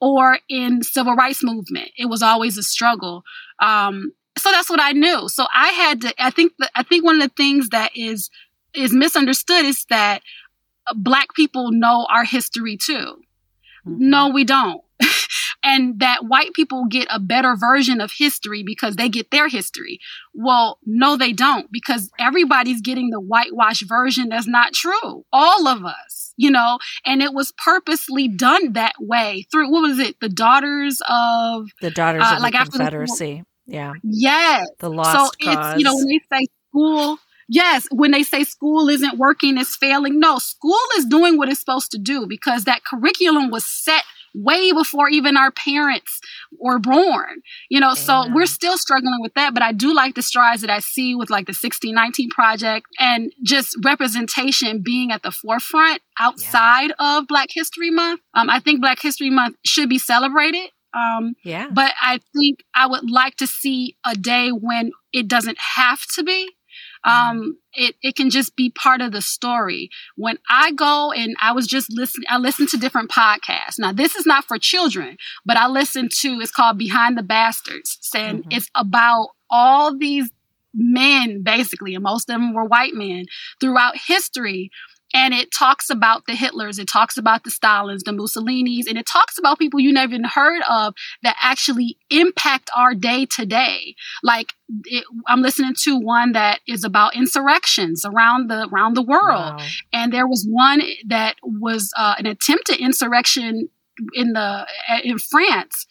[0.02, 1.92] or in civil rights movement.
[1.98, 3.24] It was always a struggle.
[3.60, 5.30] Um, so that's what I knew.
[5.30, 6.14] So I had to.
[6.24, 6.54] I think.
[6.58, 8.30] The, I think one of the things that is
[8.74, 10.22] is misunderstood is that
[10.96, 13.22] black people know our history too.
[13.86, 14.10] Mm-hmm.
[14.10, 14.82] No, we don't.
[15.64, 20.00] and that white people get a better version of history because they get their history.
[20.34, 25.26] Well, no, they don't because everybody's getting the whitewash version that's not true.
[25.32, 30.00] All of us, you know, and it was purposely done that way through, what was
[30.00, 30.20] it?
[30.20, 33.44] The Daughters of the Daughters uh, of like the Confederacy.
[33.68, 33.94] The, yeah.
[34.04, 34.68] Yes.
[34.80, 35.76] The lost So cause.
[35.76, 39.76] it's, you know, when they say school, yes, when they say school isn't working, it's
[39.76, 40.20] failing.
[40.20, 44.04] No, school is doing what it's supposed to do because that curriculum was set
[44.34, 46.20] way before even our parents
[46.60, 47.42] were born.
[47.70, 49.54] You know, so we're still struggling with that.
[49.54, 53.32] But I do like the strides that I see with like the 1619 project and
[53.44, 57.18] just representation being at the forefront outside yeah.
[57.18, 58.22] of Black History Month.
[58.34, 60.70] Um, I think Black History Month should be celebrated.
[60.94, 61.68] Um, yeah.
[61.72, 66.24] But I think I would like to see a day when it doesn't have to
[66.24, 66.50] be.
[67.04, 69.90] Um, it, it can just be part of the story.
[70.16, 73.80] When I go and I was just listening, I listen to different podcasts.
[73.80, 77.98] Now, this is not for children, but I listen to, it's called Behind the Bastards,
[78.02, 78.52] saying mm-hmm.
[78.52, 80.30] it's about all these
[80.74, 83.26] men, basically, and most of them were white men
[83.60, 84.70] throughout history
[85.14, 89.06] and it talks about the Hitlers, it talks about the Stalins, the Mussolinis, and it
[89.06, 90.94] talks about people you never even heard of
[91.24, 93.96] that actually impact our day to day.
[94.24, 94.54] Like
[94.86, 99.66] it, I'm listening to one that is about insurrections around the around the world, wow.
[99.94, 103.70] and there was one that was uh, an attempted insurrection
[104.14, 104.66] in the
[105.04, 105.88] in France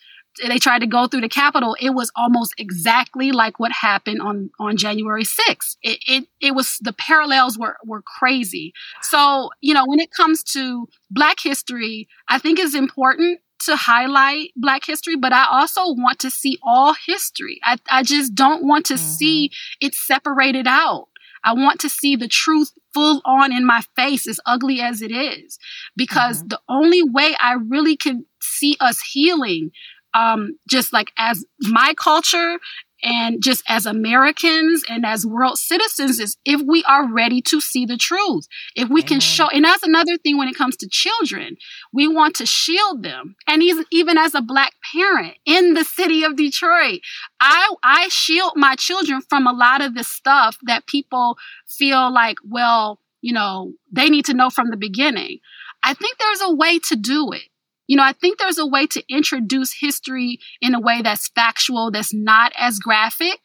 [0.47, 4.51] they tried to go through the Capitol, it was almost exactly like what happened on
[4.59, 5.77] on January 6th.
[5.83, 8.73] It it, it was the parallels were were crazy.
[9.03, 14.53] So you know when it comes to Black history, I think it's important to highlight
[14.57, 17.61] Black history, but I also want to see all history.
[17.63, 19.05] I, I just don't want to mm-hmm.
[19.05, 21.09] see it separated out.
[21.43, 25.11] I want to see the truth full on in my face, as ugly as it
[25.11, 25.59] is,
[25.97, 26.49] because mm-hmm.
[26.49, 29.71] the only way I really can see us healing
[30.15, 32.59] um, just like as my culture
[33.03, 37.87] and just as Americans and as world citizens is if we are ready to see
[37.87, 38.47] the truth.
[38.77, 39.09] If we Amen.
[39.09, 41.57] can show, and that's another thing when it comes to children,
[41.93, 43.37] we want to shield them.
[43.47, 47.01] And even as a black parent in the city of Detroit,
[47.41, 51.37] I, I shield my children from a lot of the stuff that people
[51.67, 55.39] feel like, well, you know, they need to know from the beginning.
[55.83, 57.50] I think there's a way to do it
[57.91, 61.91] you know, I think there's a way to introduce history in a way that's factual,
[61.91, 63.41] that's not as graphic,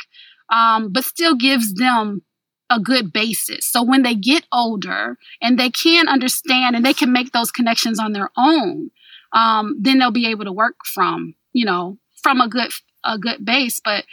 [0.54, 2.22] um, but still gives them
[2.70, 3.66] a good basis.
[3.66, 8.00] So when they get older and they can understand and they can make those connections
[8.00, 8.92] on their own,
[9.34, 12.70] um, then they'll be able to work from, you know, from a good
[13.04, 13.82] a good base.
[13.84, 14.06] But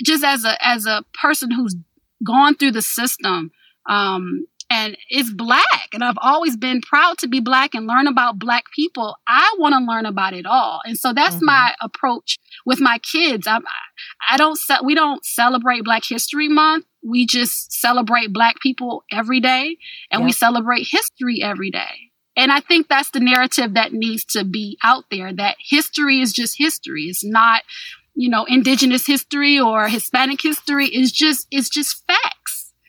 [0.00, 1.74] just as a as a person who's
[2.24, 3.50] gone through the system,
[3.88, 8.38] um, and it's black and i've always been proud to be black and learn about
[8.38, 9.16] black people.
[9.28, 11.46] I want to learn about it all and so that's mm-hmm.
[11.46, 13.46] my approach with my kids.
[13.46, 13.62] I'm,
[14.30, 16.84] i don't we don't celebrate black history month.
[17.02, 19.76] We just celebrate black people every day
[20.10, 20.26] and yep.
[20.26, 22.10] we celebrate history every day.
[22.36, 26.32] And i think that's the narrative that needs to be out there that history is
[26.32, 27.04] just history.
[27.04, 27.62] It's not
[28.14, 30.86] you know indigenous history or hispanic history.
[30.86, 32.35] Is just it's just facts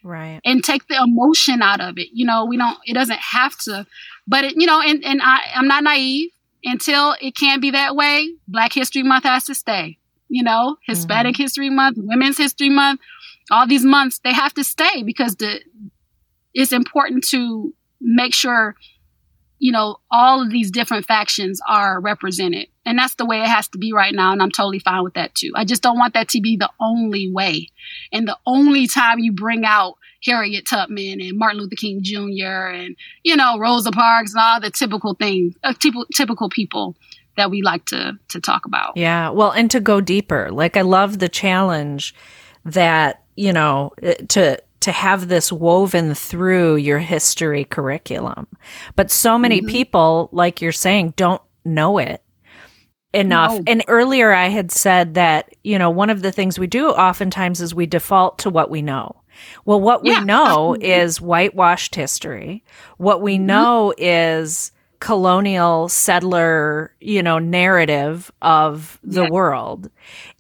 [0.08, 0.41] right.
[0.45, 2.10] and take the emotion out of it.
[2.14, 3.86] You know we don't it doesn't have to
[4.28, 6.32] but it you know and and I, i'm not naive.
[6.64, 9.97] Until it can be that way black history month has to stay.
[10.30, 11.43] You know hispanic mm-hmm.
[11.43, 12.99] history month women's history month
[13.51, 15.62] all these months they have to stay because the
[16.53, 18.76] it's important to make sure
[19.60, 22.68] you know, all of these different factions are represented.
[22.86, 24.32] And that's the way it has to be right now.
[24.32, 25.51] And I'm totally fine with that too.
[25.55, 27.70] I just don't want that to be the only way.
[28.12, 32.70] And the only time you bring out Harriet Tubman and Martin Luther King Jr.
[32.70, 36.95] and, you know, Rosa Parks and all the typical things, uh, typical, typical people
[37.36, 38.97] that we like to, to talk about.
[38.97, 39.30] Yeah.
[39.30, 42.16] Well, and to go deeper, like I love the challenge
[42.66, 48.48] that, you know, uh, to, to have this woven through your history curriculum.
[48.96, 49.68] But so many mm-hmm.
[49.68, 52.24] people, like you're saying, don't know it
[53.14, 53.56] enough.
[53.56, 53.64] No.
[53.68, 57.60] And earlier I had said that, you know, one of the things we do oftentimes
[57.60, 59.22] is we default to what we know.
[59.66, 60.20] Well, what yeah.
[60.20, 62.64] we know is whitewashed history.
[62.96, 63.46] What we mm-hmm.
[63.46, 64.72] know is
[65.02, 69.30] colonial settler, you know, narrative of the yeah.
[69.30, 69.92] world.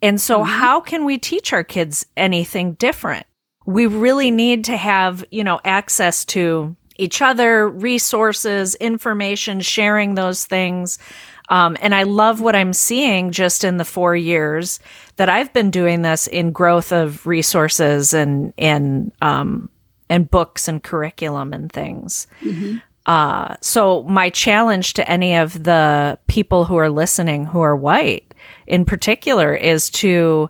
[0.01, 0.49] And so mm-hmm.
[0.49, 3.26] how can we teach our kids anything different?
[3.67, 10.45] We really need to have, you know, access to each other, resources, information, sharing those
[10.45, 10.97] things.
[11.49, 14.79] Um, and I love what I'm seeing just in the four years
[15.17, 19.69] that I've been doing this in growth of resources and and um,
[20.09, 22.25] and books and curriculum and things.
[22.41, 22.77] Mm-hmm.
[23.05, 28.33] Uh, so my challenge to any of the people who are listening who are white
[28.65, 30.49] in particular is to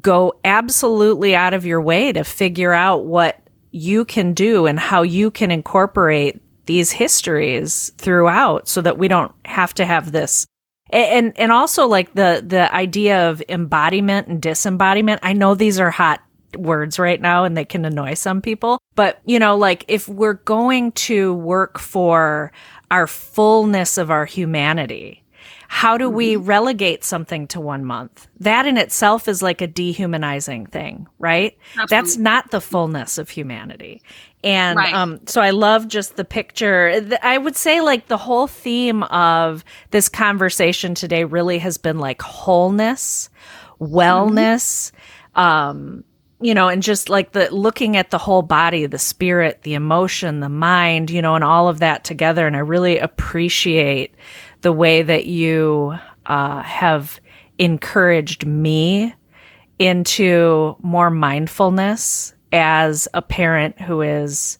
[0.00, 5.02] go absolutely out of your way to figure out what you can do and how
[5.02, 10.46] you can incorporate these histories throughout so that we don't have to have this
[10.90, 15.90] and and also like the the idea of embodiment and disembodiment i know these are
[15.90, 16.20] hot
[16.56, 18.78] words right now and they can annoy some people.
[18.94, 22.52] But, you know, like if we're going to work for
[22.90, 25.22] our fullness of our humanity,
[25.72, 26.46] how do we mm-hmm.
[26.46, 28.26] relegate something to one month?
[28.40, 31.56] That in itself is like a dehumanizing thing, right?
[31.78, 31.96] Absolutely.
[31.96, 34.02] That's not the fullness of humanity.
[34.42, 34.92] And right.
[34.92, 37.06] um, so I love just the picture.
[37.22, 42.20] I would say, like, the whole theme of this conversation today really has been like
[42.20, 43.30] wholeness,
[43.80, 44.90] wellness,
[45.36, 45.40] mm-hmm.
[45.40, 46.04] um,
[46.40, 50.40] you know, and just like the looking at the whole body, the spirit, the emotion,
[50.40, 52.48] the mind, you know, and all of that together.
[52.48, 54.16] And I really appreciate
[54.62, 55.94] the way that you
[56.26, 57.20] uh, have
[57.58, 59.14] encouraged me
[59.78, 64.58] into more mindfulness as a parent who is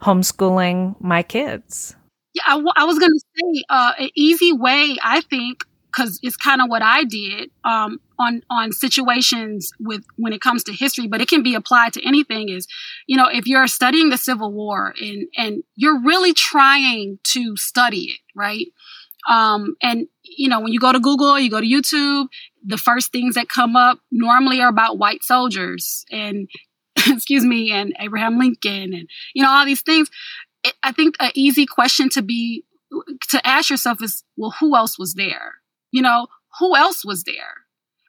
[0.00, 1.94] homeschooling my kids.
[2.34, 6.18] Yeah, I, w- I was going to say uh, an easy way, I think, because
[6.22, 10.72] it's kind of what I did um, on on situations with when it comes to
[10.72, 12.48] history, but it can be applied to anything.
[12.48, 12.66] Is
[13.06, 18.06] you know if you're studying the Civil War and and you're really trying to study
[18.06, 18.66] it, right?
[19.28, 22.26] Um, and you know when you go to Google, you go to YouTube,
[22.64, 26.48] the first things that come up normally are about white soldiers and
[27.08, 30.10] excuse me and Abraham Lincoln and you know all these things.
[30.62, 32.64] It, I think an easy question to be
[33.30, 35.54] to ask yourself is, well, who else was there?
[35.90, 37.64] You know, who else was there?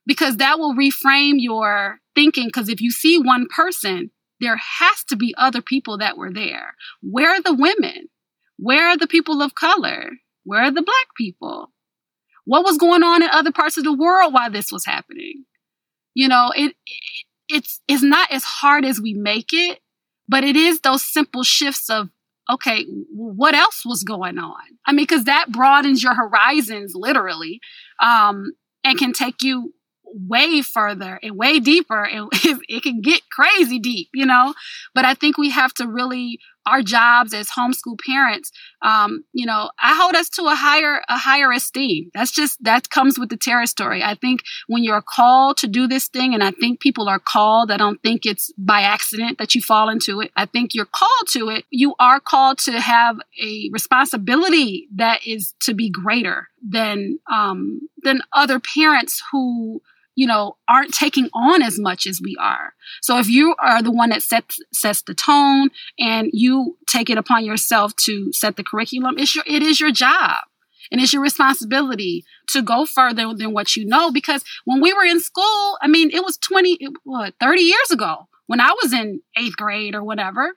[0.05, 2.47] Because that will reframe your thinking.
[2.47, 6.75] Because if you see one person, there has to be other people that were there.
[7.01, 8.09] Where are the women?
[8.57, 10.11] Where are the people of color?
[10.45, 11.71] Where are the black people?
[12.45, 15.45] What was going on in other parts of the world while this was happening?
[16.13, 19.79] You know, it, it it's it's not as hard as we make it,
[20.27, 22.09] but it is those simple shifts of
[22.49, 24.61] okay, what else was going on?
[24.85, 27.59] I mean, because that broadens your horizons literally
[27.99, 29.73] um, and can take you
[30.15, 32.29] way further and way deeper and
[32.69, 34.53] it can get crazy deep you know
[34.93, 38.51] but i think we have to really our jobs as homeschool parents
[38.81, 42.09] um, you know i hold us to a higher a higher esteem.
[42.13, 46.07] That's just that comes with the territory i think when you're called to do this
[46.07, 49.61] thing and i think people are called i don't think it's by accident that you
[49.61, 50.31] fall into it.
[50.35, 51.65] I think you're called to it.
[51.69, 58.21] You are called to have a responsibility that is to be greater than um, than
[58.33, 59.81] other parents who
[60.15, 62.73] you know, aren't taking on as much as we are.
[63.01, 67.17] So if you are the one that sets sets the tone and you take it
[67.17, 70.43] upon yourself to set the curriculum, it's your it is your job.
[70.91, 74.11] And it's your responsibility to go further than what you know.
[74.11, 78.27] Because when we were in school, I mean, it was 20, what, 30 years ago
[78.45, 80.55] when I was in eighth grade or whatever.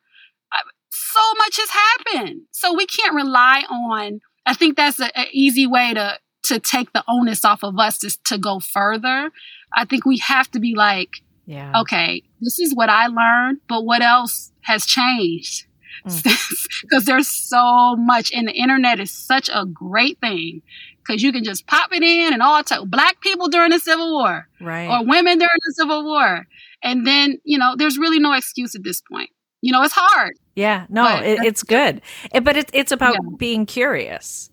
[0.53, 0.59] Uh,
[0.91, 2.43] so much has happened.
[2.51, 6.19] So we can't rely on, I think that's an easy way to
[6.49, 9.31] to take the onus off of us to, to go further.
[9.75, 11.81] I think we have to be like, yeah.
[11.81, 15.67] okay, this is what I learned, but what else has changed?
[16.05, 17.05] Because mm.
[17.07, 20.63] there's so much, and the internet is such a great thing
[20.99, 24.13] because you can just pop it in and all talk black people during the Civil
[24.13, 26.47] War, right, or women during the Civil War,
[26.83, 29.31] and then you know there's really no excuse at this point.
[29.61, 30.35] You know, it's hard.
[30.55, 32.01] Yeah, no, it, it's good,
[32.33, 33.37] it, but it, it's about yeah.
[33.39, 34.51] being curious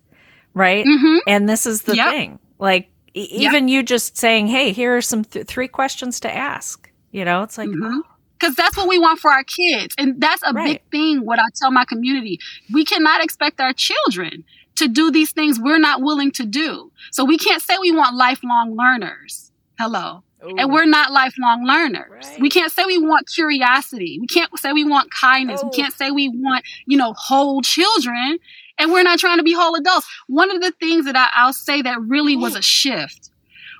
[0.56, 0.84] right?
[0.84, 1.18] Mm-hmm.
[1.28, 2.08] And this is the yep.
[2.08, 2.38] thing.
[2.58, 3.74] Like even yep.
[3.74, 7.56] you just saying, "Hey, here are some th- three questions to ask." You know, it's
[7.56, 8.00] like mm-hmm.
[8.38, 10.82] because that's what we want for our kids, and that's a right.
[10.82, 11.24] big thing.
[11.24, 12.40] What I tell my community,
[12.72, 14.44] we cannot expect our children
[14.76, 16.90] to do these things we're not willing to do.
[17.12, 19.52] So we can't say we want lifelong learners.
[19.78, 20.22] Hello.
[20.44, 20.54] Ooh.
[20.58, 22.26] And we're not lifelong learners.
[22.26, 22.40] Right.
[22.40, 24.18] We can't say we want curiosity.
[24.20, 25.64] We can't say we want kindness.
[25.64, 28.38] We can't say we want, you know, whole children
[28.78, 30.06] and we're not trying to be whole adults.
[30.26, 33.30] One of the things that I, will say that really was a shift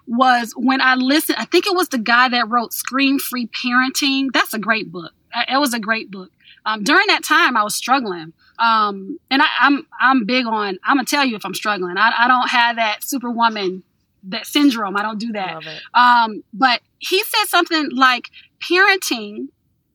[0.06, 1.38] was when I listened.
[1.38, 4.28] I think it was the guy that wrote Scream Free Parenting.
[4.32, 5.12] That's a great book.
[5.48, 6.30] It was a great book.
[6.64, 8.32] Um, during that time, I was struggling.
[8.58, 10.78] Um, and I, am I'm, I'm big on.
[10.84, 11.96] I'm gonna tell you if I'm struggling.
[11.98, 13.82] I, I don't have that superwoman
[14.28, 14.96] that syndrome.
[14.96, 15.62] I don't do that.
[15.94, 18.30] Um, but he said something like
[18.60, 19.48] parenting,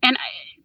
[0.03, 0.17] and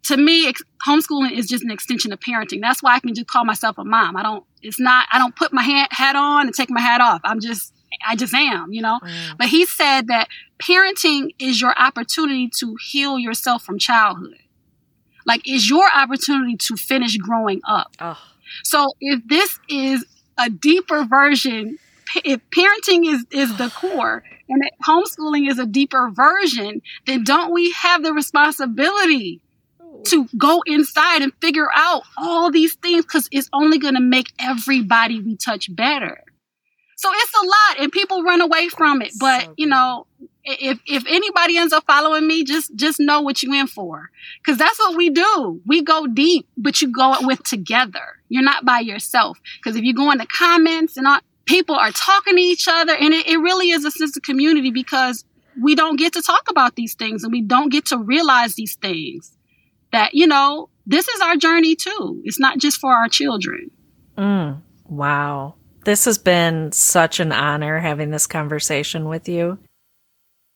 [0.03, 2.61] to me, ex- homeschooling is just an extension of parenting.
[2.61, 4.15] That's why I can just call myself a mom.
[4.15, 7.01] I don't, it's not, I don't put my hat, hat on and take my hat
[7.01, 7.21] off.
[7.23, 7.73] I'm just,
[8.05, 8.99] I just am, you know?
[9.03, 9.37] Mm.
[9.37, 10.27] But he said that
[10.59, 14.37] parenting is your opportunity to heal yourself from childhood.
[15.25, 17.95] Like, is your opportunity to finish growing up.
[17.99, 18.17] Oh.
[18.63, 20.05] So if this is
[20.37, 21.77] a deeper version,
[22.23, 27.71] if parenting is, is the core and homeschooling is a deeper version, then don't we
[27.71, 29.41] have the responsibility
[30.05, 34.31] to go inside and figure out all these things because it's only going to make
[34.39, 36.23] everybody we touch better.
[36.95, 39.13] So it's a lot and people run away from it.
[39.19, 40.07] But, so you know,
[40.43, 44.09] if if anybody ends up following me, just just know what you in for.
[44.45, 45.61] Cause that's what we do.
[45.65, 48.17] We go deep, but you go with together.
[48.29, 49.37] You're not by yourself.
[49.63, 52.95] Cause if you go in the comments and all, people are talking to each other
[52.95, 55.23] and it, it really is a sense of community because
[55.61, 58.75] we don't get to talk about these things and we don't get to realize these
[58.75, 59.36] things
[59.91, 62.21] that, you know, this is our journey too.
[62.23, 63.71] It's not just for our children.
[64.17, 65.55] Mm, wow.
[65.85, 69.59] This has been such an honor having this conversation with you.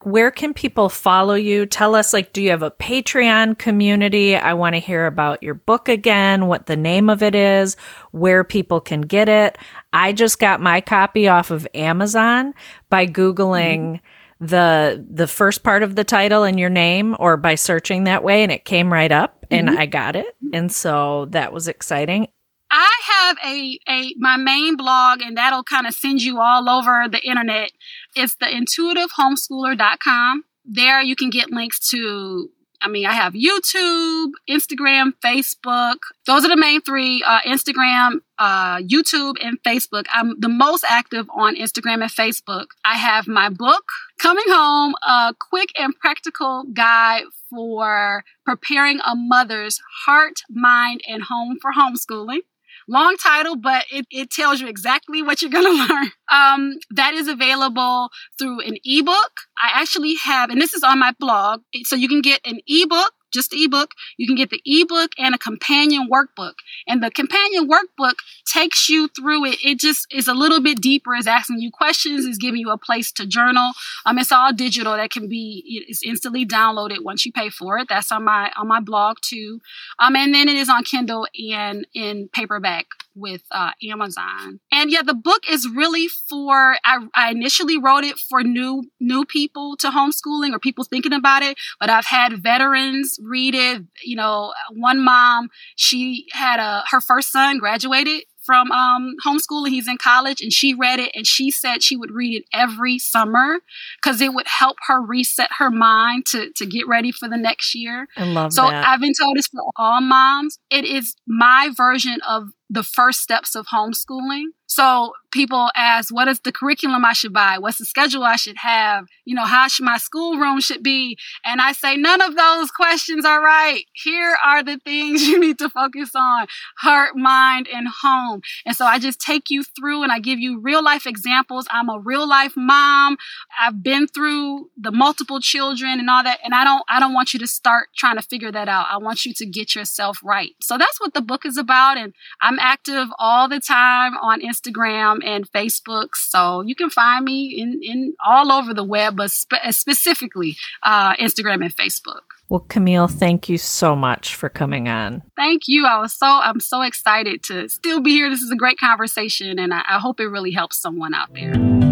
[0.03, 1.67] Where can people follow you?
[1.67, 4.35] Tell us, like, do you have a Patreon community?
[4.35, 7.77] I want to hear about your book again, what the name of it is,
[8.09, 9.59] where people can get it.
[9.93, 12.55] I just got my copy off of Amazon
[12.89, 13.79] by Googling.
[13.79, 14.05] Mm-hmm
[14.41, 18.41] the the first part of the title and your name or by searching that way
[18.41, 19.77] and it came right up and mm-hmm.
[19.77, 20.35] I got it.
[20.51, 22.27] And so that was exciting.
[22.71, 27.05] I have a a my main blog and that'll kind of send you all over
[27.07, 27.71] the internet.
[28.15, 30.43] It's the intuitivehomeschooler.com.
[30.65, 32.49] There you can get links to
[32.83, 35.97] I mean, I have YouTube, Instagram, Facebook.
[36.25, 40.05] Those are the main three uh, Instagram, uh, YouTube, and Facebook.
[40.11, 42.65] I'm the most active on Instagram and Facebook.
[42.83, 43.83] I have my book,
[44.17, 51.57] Coming Home, a quick and practical guide for preparing a mother's heart, mind, and home
[51.61, 52.39] for homeschooling
[52.87, 56.11] long title, but it, it tells you exactly what you're going to learn.
[56.31, 59.31] Um, that is available through an ebook.
[59.57, 63.13] I actually have, and this is on my blog, so you can get an ebook
[63.31, 63.91] just the ebook.
[64.17, 66.53] You can get the ebook and a companion workbook.
[66.87, 68.15] And the companion workbook
[68.45, 69.57] takes you through it.
[69.63, 72.77] It just is a little bit deeper, is asking you questions, is giving you a
[72.77, 73.71] place to journal.
[74.05, 77.87] Um, it's all digital that can be it's instantly downloaded once you pay for it.
[77.89, 79.61] That's on my on my blog too.
[79.99, 84.59] Um, and then it is on Kindle and in paperback with uh, Amazon.
[84.71, 86.77] And yeah, the book is really for.
[86.83, 91.43] I, I initially wrote it for new new people to homeschooling or people thinking about
[91.43, 93.83] it, but I've had veterans read it.
[94.03, 99.69] You know, one mom she had a her first son graduated from um, homeschooling.
[99.69, 102.99] He's in college, and she read it, and she said she would read it every
[102.99, 103.59] summer
[104.01, 107.75] because it would help her reset her mind to to get ready for the next
[107.75, 108.07] year.
[108.17, 108.87] I love so that.
[108.87, 110.57] I've been told this for all moms.
[110.69, 114.45] It is my version of the first steps of homeschooling.
[114.67, 117.57] So people ask, what is the curriculum I should buy?
[117.57, 119.05] What's the schedule I should have?
[119.25, 121.17] You know, how should my schoolroom should be?
[121.45, 123.83] And I say, none of those questions are right.
[123.93, 126.47] Here are the things you need to focus on.
[126.79, 128.41] Heart, mind, and home.
[128.65, 131.65] And so I just take you through and I give you real life examples.
[131.69, 133.17] I'm a real life mom.
[133.59, 136.39] I've been through the multiple children and all that.
[136.43, 138.87] And I don't, I don't want you to start trying to figure that out.
[138.89, 140.51] I want you to get yourself right.
[140.61, 141.97] So that's what the book is about.
[141.97, 146.15] And I'm active all the time on Instagram and Facebook.
[146.15, 151.15] So you can find me in, in all over the web, but spe- specifically uh,
[151.15, 152.21] Instagram and Facebook.
[152.49, 155.23] Well, Camille, thank you so much for coming on.
[155.37, 155.85] Thank you.
[155.85, 158.29] I was so I'm so excited to still be here.
[158.29, 161.90] This is a great conversation, and I, I hope it really helps someone out there.